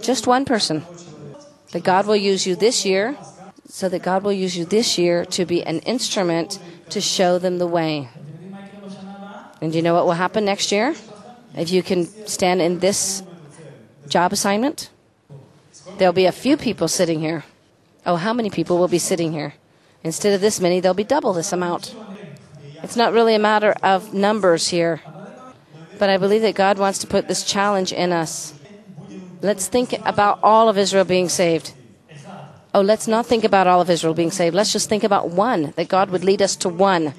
Just 0.00 0.28
one 0.28 0.44
person. 0.44 0.84
That 1.72 1.82
God 1.82 2.06
will 2.06 2.14
use 2.14 2.46
you 2.46 2.54
this 2.54 2.86
year 2.86 3.18
so 3.66 3.88
that 3.88 4.04
God 4.04 4.22
will 4.22 4.32
use 4.32 4.56
you 4.56 4.64
this 4.64 4.98
year 4.98 5.24
to 5.34 5.44
be 5.44 5.66
an 5.66 5.80
instrument 5.80 6.60
to 6.90 7.00
show 7.00 7.40
them 7.40 7.58
the 7.58 7.66
way. 7.66 8.08
And 9.60 9.74
you 9.74 9.82
know 9.82 9.94
what 9.94 10.06
will 10.06 10.12
happen 10.12 10.44
next 10.44 10.70
year? 10.70 10.94
If 11.56 11.72
you 11.72 11.82
can 11.82 12.06
stand 12.28 12.62
in 12.62 12.78
this 12.78 13.24
job 14.08 14.32
assignment, 14.32 14.90
there'll 15.98 16.12
be 16.12 16.26
a 16.26 16.32
few 16.32 16.56
people 16.56 16.88
sitting 16.88 17.20
here. 17.20 17.44
Oh, 18.04 18.16
how 18.16 18.32
many 18.32 18.50
people 18.50 18.78
will 18.78 18.88
be 18.88 18.98
sitting 18.98 19.32
here? 19.32 19.54
Instead 20.04 20.32
of 20.34 20.40
this 20.40 20.60
many, 20.60 20.80
there'll 20.80 20.94
be 20.94 21.04
double 21.04 21.32
this 21.32 21.52
amount. 21.52 21.94
It's 22.82 22.96
not 22.96 23.12
really 23.12 23.34
a 23.34 23.38
matter 23.38 23.74
of 23.82 24.14
numbers 24.14 24.68
here, 24.68 25.00
but 25.98 26.08
I 26.08 26.16
believe 26.16 26.42
that 26.42 26.54
God 26.54 26.78
wants 26.78 26.98
to 27.00 27.06
put 27.06 27.26
this 27.26 27.42
challenge 27.42 27.92
in 27.92 28.12
us. 28.12 28.54
Let's 29.42 29.66
think 29.66 29.94
about 30.06 30.38
all 30.42 30.68
of 30.68 30.78
Israel 30.78 31.04
being 31.04 31.28
saved. 31.28 31.72
Oh, 32.72 32.82
let's 32.82 33.08
not 33.08 33.26
think 33.26 33.42
about 33.42 33.66
all 33.66 33.80
of 33.80 33.90
Israel 33.90 34.14
being 34.14 34.30
saved. 34.30 34.54
Let's 34.54 34.72
just 34.72 34.88
think 34.88 35.02
about 35.02 35.30
one, 35.30 35.72
that 35.76 35.88
God 35.88 36.10
would 36.10 36.22
lead 36.22 36.42
us 36.42 36.54
to 36.56 36.68
one. 36.68 37.14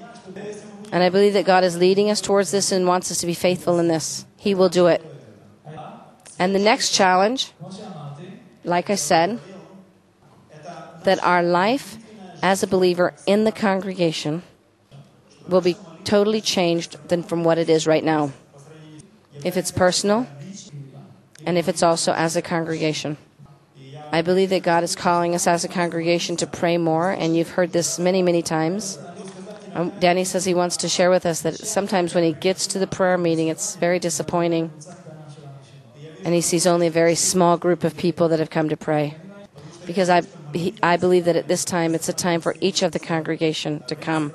And 0.91 1.03
I 1.03 1.09
believe 1.09 1.33
that 1.33 1.45
God 1.45 1.63
is 1.63 1.77
leading 1.77 2.09
us 2.09 2.21
towards 2.21 2.51
this 2.51 2.71
and 2.71 2.87
wants 2.87 3.11
us 3.11 3.17
to 3.19 3.25
be 3.25 3.33
faithful 3.33 3.79
in 3.79 3.87
this. 3.87 4.25
He 4.37 4.55
will 4.55 4.69
do 4.69 4.87
it. 4.87 5.03
And 6.39 6.53
the 6.53 6.59
next 6.59 6.93
challenge, 6.93 7.51
like 8.63 8.89
I 8.89 8.95
said, 8.95 9.39
that 11.03 11.23
our 11.23 11.41
life 11.41 11.97
as 12.41 12.63
a 12.63 12.67
believer 12.67 13.13
in 13.25 13.43
the 13.43 13.51
congregation 13.51 14.43
will 15.47 15.61
be 15.61 15.75
totally 16.03 16.41
changed 16.41 16.97
than 17.09 17.23
from 17.23 17.43
what 17.43 17.57
it 17.57 17.69
is 17.69 17.87
right 17.87 18.03
now. 18.03 18.31
If 19.43 19.57
it's 19.57 19.71
personal, 19.71 20.27
and 21.45 21.57
if 21.57 21.69
it's 21.69 21.81
also 21.81 22.11
as 22.13 22.35
a 22.35 22.41
congregation. 22.41 23.17
I 24.11 24.21
believe 24.21 24.49
that 24.49 24.63
God 24.63 24.83
is 24.83 24.95
calling 24.95 25.35
us 25.35 25.47
as 25.47 25.63
a 25.63 25.67
congregation 25.67 26.37
to 26.37 26.47
pray 26.47 26.77
more, 26.77 27.11
and 27.11 27.35
you've 27.35 27.51
heard 27.51 27.73
this 27.73 27.99
many, 27.99 28.21
many 28.21 28.41
times. 28.41 28.97
Um, 29.73 29.91
Dani 29.91 30.25
says 30.25 30.45
he 30.45 30.53
wants 30.53 30.77
to 30.77 30.89
share 30.89 31.09
with 31.09 31.25
us 31.25 31.41
that 31.41 31.55
sometimes 31.55 32.15
when 32.15 32.23
he 32.23 32.33
gets 32.33 32.67
to 32.67 32.79
the 32.79 32.87
prayer 32.87 33.17
meeting, 33.17 33.47
it's 33.47 33.75
very 33.75 33.99
disappointing. 33.99 34.71
And 36.27 36.35
he 36.35 36.41
sees 36.41 36.67
only 36.67 36.87
a 36.87 36.91
very 36.91 37.15
small 37.15 37.55
group 37.55 37.85
of 37.85 37.95
people 37.95 38.27
that 38.27 38.39
have 38.39 38.49
come 38.49 38.67
to 38.67 38.75
pray. 38.75 39.15
Because 39.85 40.09
I, 40.09 40.23
he, 40.51 40.73
I 40.83 40.97
believe 40.97 41.23
that 41.23 41.37
at 41.37 41.47
this 41.47 41.63
time, 41.63 41.95
it's 41.95 42.09
a 42.09 42.13
time 42.13 42.41
for 42.41 42.53
each 42.59 42.83
of 42.83 42.91
the 42.91 42.99
congregation 42.99 43.81
to 43.87 43.95
come 43.95 44.33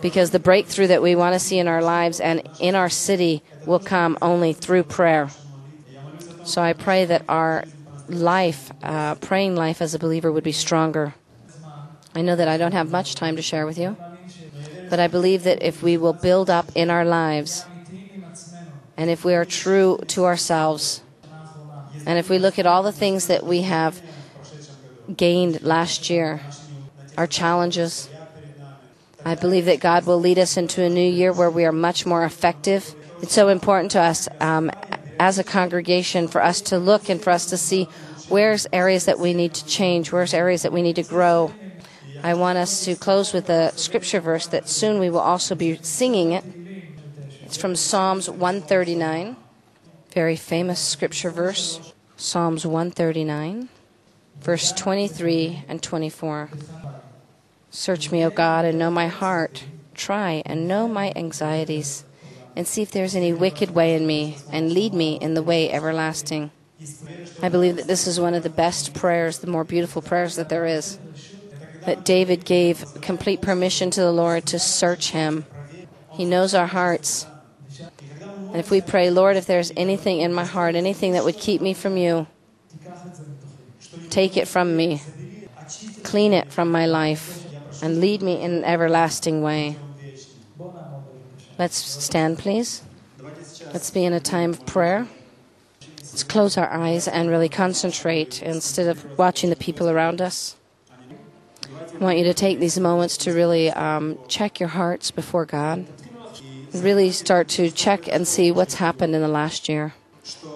because 0.00 0.30
the 0.30 0.40
breakthrough 0.40 0.88
that 0.88 1.00
we 1.00 1.14
want 1.14 1.34
to 1.34 1.38
see 1.38 1.58
in 1.58 1.68
our 1.68 1.80
lives 1.82 2.18
and 2.18 2.42
in 2.58 2.74
our 2.74 2.88
city 2.88 3.44
will 3.64 3.78
come 3.78 4.18
only 4.20 4.52
through 4.52 4.82
prayer. 4.82 5.30
So 6.42 6.62
I 6.62 6.72
pray 6.72 7.04
that 7.04 7.22
our 7.28 7.64
life, 8.08 8.72
uh, 8.82 9.14
praying 9.16 9.54
life 9.54 9.80
as 9.80 9.94
a 9.94 10.00
believer, 10.00 10.32
would 10.32 10.42
be 10.42 10.50
stronger. 10.50 11.14
I 12.12 12.22
know 12.22 12.34
that 12.34 12.48
I 12.48 12.56
don't 12.56 12.72
have 12.72 12.90
much 12.90 13.14
time 13.14 13.36
to 13.36 13.42
share 13.42 13.66
with 13.66 13.78
you, 13.78 13.96
but 14.90 14.98
I 14.98 15.06
believe 15.06 15.44
that 15.44 15.62
if 15.62 15.80
we 15.80 15.96
will 15.96 16.12
build 16.12 16.50
up 16.50 16.66
in 16.74 16.90
our 16.90 17.04
lives, 17.04 17.67
and 18.98 19.08
if 19.08 19.24
we 19.24 19.34
are 19.34 19.44
true 19.44 19.98
to 20.08 20.24
ourselves, 20.24 21.02
and 22.04 22.18
if 22.18 22.28
we 22.28 22.38
look 22.38 22.58
at 22.58 22.66
all 22.66 22.82
the 22.82 22.92
things 22.92 23.28
that 23.28 23.46
we 23.46 23.62
have 23.62 24.02
gained 25.16 25.62
last 25.62 26.10
year, 26.10 26.40
our 27.16 27.28
challenges, 27.28 28.10
I 29.24 29.36
believe 29.36 29.66
that 29.66 29.78
God 29.78 30.04
will 30.04 30.18
lead 30.18 30.38
us 30.38 30.56
into 30.56 30.82
a 30.82 30.88
new 30.88 31.08
year 31.08 31.32
where 31.32 31.50
we 31.50 31.64
are 31.64 31.72
much 31.72 32.06
more 32.06 32.24
effective. 32.24 32.94
It's 33.22 33.32
so 33.32 33.48
important 33.48 33.92
to 33.92 34.00
us 34.00 34.28
um, 34.40 34.70
as 35.20 35.38
a 35.38 35.44
congregation 35.44 36.26
for 36.26 36.42
us 36.42 36.60
to 36.62 36.78
look 36.78 37.08
and 37.08 37.22
for 37.22 37.30
us 37.30 37.46
to 37.46 37.56
see 37.56 37.84
where's 38.28 38.66
areas 38.72 39.04
that 39.04 39.20
we 39.20 39.32
need 39.32 39.54
to 39.54 39.64
change, 39.66 40.10
where's 40.10 40.34
areas 40.34 40.62
that 40.62 40.72
we 40.72 40.82
need 40.82 40.96
to 40.96 41.04
grow. 41.04 41.52
I 42.22 42.34
want 42.34 42.58
us 42.58 42.84
to 42.84 42.96
close 42.96 43.32
with 43.32 43.48
a 43.48 43.76
scripture 43.78 44.20
verse 44.20 44.48
that 44.48 44.68
soon 44.68 44.98
we 44.98 45.08
will 45.08 45.20
also 45.20 45.54
be 45.54 45.78
singing 45.82 46.32
it. 46.32 46.44
It's 47.48 47.56
from 47.56 47.76
Psalms 47.76 48.28
139, 48.28 49.34
very 50.12 50.36
famous 50.36 50.78
scripture 50.78 51.30
verse. 51.30 51.94
Psalms 52.14 52.66
139, 52.66 53.70
verse 54.38 54.70
23 54.72 55.64
and 55.66 55.82
24. 55.82 56.50
Search 57.70 58.12
me, 58.12 58.22
O 58.22 58.28
God, 58.28 58.66
and 58.66 58.78
know 58.78 58.90
my 58.90 59.06
heart. 59.06 59.64
Try 59.94 60.42
and 60.44 60.68
know 60.68 60.86
my 60.86 61.10
anxieties, 61.16 62.04
and 62.54 62.66
see 62.66 62.82
if 62.82 62.90
there 62.90 63.04
is 63.04 63.16
any 63.16 63.32
wicked 63.32 63.70
way 63.70 63.94
in 63.94 64.06
me, 64.06 64.36
and 64.52 64.74
lead 64.74 64.92
me 64.92 65.16
in 65.16 65.32
the 65.32 65.42
way 65.42 65.72
everlasting. 65.72 66.50
I 67.40 67.48
believe 67.48 67.76
that 67.76 67.86
this 67.86 68.06
is 68.06 68.20
one 68.20 68.34
of 68.34 68.42
the 68.42 68.50
best 68.50 68.92
prayers, 68.92 69.38
the 69.38 69.46
more 69.46 69.64
beautiful 69.64 70.02
prayers 70.02 70.36
that 70.36 70.50
there 70.50 70.66
is. 70.66 70.98
That 71.86 72.04
David 72.04 72.44
gave 72.44 73.00
complete 73.00 73.40
permission 73.40 73.90
to 73.92 74.02
the 74.02 74.12
Lord 74.12 74.44
to 74.48 74.58
search 74.58 75.12
him. 75.12 75.46
He 76.10 76.26
knows 76.26 76.52
our 76.52 76.66
hearts. 76.66 77.24
And 78.48 78.56
if 78.56 78.70
we 78.70 78.80
pray, 78.80 79.10
Lord, 79.10 79.36
if 79.36 79.46
there's 79.46 79.72
anything 79.76 80.20
in 80.20 80.32
my 80.32 80.44
heart, 80.44 80.74
anything 80.74 81.12
that 81.12 81.24
would 81.24 81.36
keep 81.36 81.60
me 81.60 81.74
from 81.74 81.96
you, 81.96 82.26
take 84.10 84.36
it 84.36 84.48
from 84.48 84.76
me. 84.76 85.02
Clean 86.02 86.32
it 86.32 86.50
from 86.50 86.70
my 86.70 86.86
life. 86.86 87.44
and 87.80 88.00
lead 88.00 88.22
me 88.22 88.40
in 88.40 88.50
an 88.50 88.64
everlasting 88.64 89.40
way. 89.40 89.76
Let's 91.58 91.76
stand, 91.76 92.38
please. 92.38 92.82
Let's 93.72 93.90
be 93.90 94.04
in 94.04 94.12
a 94.12 94.20
time 94.20 94.50
of 94.50 94.66
prayer. 94.66 95.06
Let's 95.98 96.24
close 96.24 96.56
our 96.56 96.68
eyes 96.72 97.06
and 97.06 97.30
really 97.30 97.48
concentrate 97.48 98.42
instead 98.42 98.88
of 98.88 99.18
watching 99.18 99.50
the 99.50 99.56
people 99.56 99.88
around 99.88 100.20
us. 100.20 100.56
I 101.94 101.98
want 101.98 102.18
you 102.18 102.24
to 102.24 102.34
take 102.34 102.58
these 102.58 102.80
moments 102.80 103.16
to 103.18 103.32
really 103.32 103.70
um, 103.70 104.18
check 104.26 104.58
your 104.58 104.70
hearts 104.70 105.10
before 105.10 105.44
God. 105.44 105.86
Really 106.74 107.10
start 107.10 107.48
to 107.48 107.70
check 107.70 108.08
and 108.08 108.26
see 108.26 108.50
what's 108.50 108.74
happened 108.74 109.14
in 109.14 109.22
the 109.22 109.28
last 109.28 109.68
year. 109.68 109.94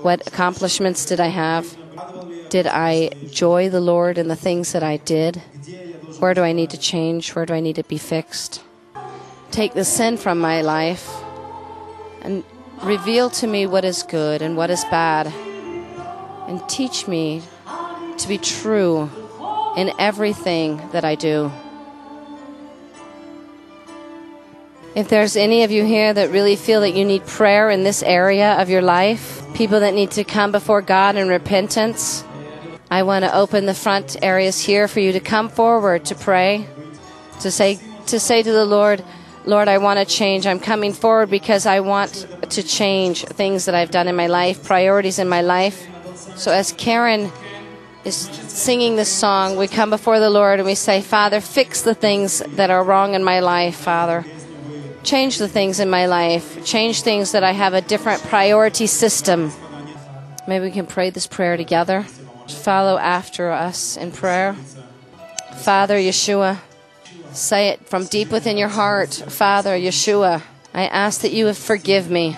What 0.03 0.27
accomplishments 0.27 1.07
did 1.07 1.21
I 1.21 1.29
have? 1.29 1.77
Did 2.51 2.67
I 2.67 3.11
joy 3.31 3.71
the 3.71 3.81
Lord 3.81 4.19
in 4.19 4.29
the 4.29 4.37
things 4.37 4.73
that 4.73 4.83
I 4.83 4.99
did? 4.99 5.43
Where 6.19 6.35
do 6.35 6.43
I 6.43 6.53
need 6.53 6.71
to 6.71 6.79
change? 6.79 7.35
Where 7.35 7.47
do 7.47 7.55
I 7.55 7.61
need 7.61 7.77
to 7.77 7.85
be 7.85 7.99
fixed? 7.99 8.63
Take 9.51 9.75
the 9.75 9.85
sin 9.85 10.17
from 10.17 10.39
my 10.39 10.61
life 10.61 11.11
and 12.21 12.45
reveal 12.83 13.31
to 13.31 13.47
me 13.47 13.67
what 13.67 13.85
is 13.85 14.03
good 14.03 14.43
and 14.43 14.57
what 14.57 14.71
is 14.71 14.85
bad. 14.85 15.27
And 16.47 16.69
teach 16.69 17.09
me 17.09 17.43
to 18.19 18.29
be 18.29 18.39
true 18.39 19.11
in 19.77 19.93
everything 19.99 20.81
that 20.93 21.05
I 21.05 21.15
do. 21.15 21.51
If 24.95 25.09
there's 25.09 25.37
any 25.37 25.65
of 25.65 25.71
you 25.71 25.87
here 25.87 26.13
that 26.13 26.31
really 26.31 26.55
feel 26.55 26.83
that 26.83 26.91
you 26.91 27.07
need 27.07 27.27
prayer 27.27 27.71
in 27.71 27.83
this 27.83 28.03
area 28.03 28.61
of 28.61 28.69
your 28.69 28.83
life, 28.83 29.43
people 29.55 29.81
that 29.81 29.95
need 29.95 30.11
to 30.13 30.25
come 30.25 30.53
before 30.53 30.83
God 30.83 31.17
in 31.17 31.29
repentance, 31.29 32.23
I 32.91 33.03
want 33.05 33.25
to 33.25 33.35
open 33.35 33.65
the 33.65 33.73
front 33.73 34.17
areas 34.21 34.61
here 34.61 34.87
for 34.89 35.01
you 35.01 35.13
to 35.13 35.21
come 35.21 35.49
forward 35.49 36.05
to 36.07 36.15
pray, 36.15 36.67
to 37.41 37.51
say 37.51 37.81
to 38.09 38.21
say 38.21 38.43
to 38.43 38.53
the 38.53 38.67
Lord, 38.67 39.03
Lord, 39.47 39.67
I 39.67 39.79
want 39.79 39.99
to 39.99 40.05
change. 40.05 40.47
I'm 40.47 40.61
coming 40.61 40.93
forward 40.93 41.31
because 41.31 41.65
I 41.65 41.81
want 41.81 42.27
to 42.51 42.63
change 42.63 43.25
things 43.25 43.65
that 43.65 43.75
I've 43.75 43.91
done 43.91 44.09
in 44.09 44.17
my 44.17 44.27
life, 44.27 44.63
priorities 44.63 45.19
in 45.19 45.27
my 45.27 45.41
life. 45.41 45.89
So 46.37 46.53
as 46.53 46.73
Karen 46.73 47.33
is 48.05 48.15
singing 48.17 48.97
this 48.97 49.11
song, 49.11 49.57
we 49.57 49.69
come 49.69 49.89
before 49.89 50.21
the 50.21 50.29
Lord 50.29 50.59
and 50.59 50.67
we 50.67 50.75
say, 50.75 51.01
Father, 51.01 51.41
fix 51.41 51.81
the 51.81 51.95
things 51.95 52.41
that 52.57 52.69
are 52.69 52.85
wrong 52.85 53.15
in 53.15 53.25
my 53.25 53.41
life, 53.41 53.77
Father. 53.77 54.27
Change 55.03 55.39
the 55.39 55.49
things 55.49 55.81
in 55.81 55.91
my 55.91 56.07
life. 56.07 56.65
Change 56.65 57.03
things 57.03 57.33
that 57.33 57.43
I 57.43 57.53
have 57.53 57.75
a 57.75 57.81
different 57.81 58.23
priority 58.23 58.87
system. 58.87 59.53
Maybe 60.47 60.67
we 60.67 60.71
can 60.71 60.87
pray 60.87 61.11
this 61.11 61.27
prayer 61.27 61.57
together. 61.57 62.07
Follow 62.49 62.99
after 62.99 63.51
us 63.51 63.97
in 63.97 64.13
prayer. 64.13 64.55
Father 65.59 65.97
Yeshua, 65.97 66.59
say 67.33 67.69
it 67.69 67.89
from 67.89 68.07
deep 68.07 68.31
within 68.31 68.57
your 68.57 68.69
heart. 68.69 69.13
Father 69.15 69.77
Yeshua, 69.77 70.43
I 70.75 70.87
ask 70.87 71.21
that 71.21 71.33
you 71.33 71.45
would 71.47 71.57
forgive 71.57 72.11
me, 72.11 72.37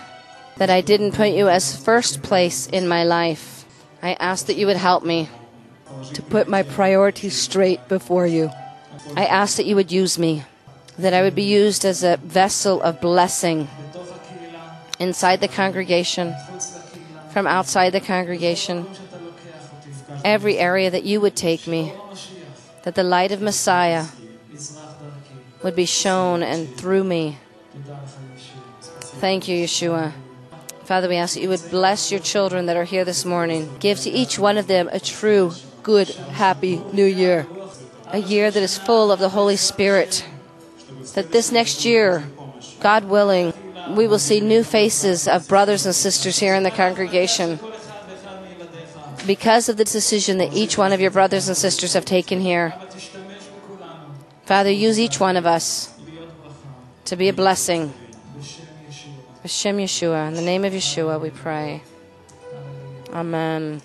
that 0.57 0.70
I 0.70 0.81
didn't 0.81 1.12
put 1.12 1.31
you 1.31 1.48
as 1.48 1.77
first 1.77 2.22
place 2.22 2.66
in 2.66 2.88
my 2.88 3.05
life. 3.05 3.64
I 4.03 4.14
ask 4.14 4.46
that 4.46 4.57
you 4.57 4.66
would 4.66 4.77
help 4.77 5.05
me 5.05 5.29
to 6.12 6.22
put 6.22 6.48
my 6.48 6.62
priorities 6.62 7.37
straight 7.37 7.88
before 7.88 8.27
you. 8.27 8.50
I 9.16 9.27
ask 9.27 9.57
that 9.57 9.66
you 9.66 9.77
would 9.77 9.92
use 9.92 10.18
me, 10.18 10.44
that 10.99 11.13
I 11.13 11.23
would 11.23 11.35
be 11.35 11.43
used 11.43 11.85
as 11.85 12.03
a 12.03 12.17
vessel 12.19 12.81
of 12.83 13.01
blessing 13.01 13.69
inside 14.99 15.41
the 15.41 15.49
congregation, 15.49 16.35
from 17.33 17.47
outside 17.47 17.91
the 17.91 18.01
congregation, 18.01 18.87
every 20.25 20.59
area 20.59 20.91
that 20.91 21.05
you 21.05 21.21
would 21.21 21.35
take 21.35 21.67
me, 21.67 21.93
that 22.85 22.95
the 22.95 23.03
light 23.03 23.33
of 23.33 23.41
Messiah 23.41 24.07
would 25.63 25.75
be 25.75 25.87
shown 25.87 26.43
and 26.43 26.69
through 26.77 27.05
me. 27.05 27.39
Thank 29.01 29.49
you, 29.49 29.65
Yeshua. 29.65 30.13
Father, 30.85 31.09
we 31.09 31.17
ask 31.17 31.35
that 31.35 31.41
you 31.41 31.49
would 31.49 31.71
bless 31.71 32.11
your 32.11 32.21
children 32.21 32.67
that 32.67 32.77
are 32.77 32.85
here 32.85 33.07
this 33.07 33.25
morning. 33.25 33.75
Give 33.81 33.99
to 34.01 34.11
each 34.11 34.39
one 34.39 34.59
of 34.59 34.67
them 34.67 34.89
a 34.93 35.01
true, 35.01 35.53
good, 35.83 36.09
happy 36.11 36.77
new 36.93 37.07
year. 37.07 37.47
A 38.09 38.19
year 38.19 38.51
that 38.51 38.63
is 38.63 38.77
full 38.77 39.11
of 39.11 39.19
the 39.19 39.31
Holy 39.31 39.57
Spirit. 39.57 40.25
That 41.12 41.31
this 41.31 41.53
next 41.53 41.85
year, 41.85 42.25
God 42.81 43.05
willing, 43.05 43.53
we 43.90 44.09
will 44.09 44.19
see 44.19 44.40
new 44.40 44.64
faces 44.64 45.29
of 45.29 45.47
brothers 45.47 45.85
and 45.85 45.95
sisters 45.95 46.38
here 46.38 46.55
in 46.55 46.62
the 46.62 46.71
congregation 46.71 47.61
because 49.27 49.69
of 49.69 49.77
the 49.77 49.85
decision 49.85 50.38
that 50.38 50.53
each 50.53 50.77
one 50.77 50.93
of 50.93 51.01
your 51.01 51.11
brothers 51.11 51.49
and 51.49 51.57
sisters 51.57 51.93
have 51.93 52.05
taken 52.05 52.40
here. 52.40 52.75
Father, 54.45 54.71
use 54.71 54.99
each 54.99 55.21
one 55.21 55.37
of 55.37 55.47
us 55.47 55.95
to 57.07 57.17
be 57.17 57.29
a 57.29 57.33
blessing. 57.33 57.93
Hashem 59.43 59.79
Yeshua, 59.79 60.29
in 60.29 60.35
the 60.35 60.43
name 60.43 60.64
of 60.64 60.73
Yeshua, 60.73 61.21
we 61.21 61.31
pray. 61.31 61.83
Amen. 63.12 63.81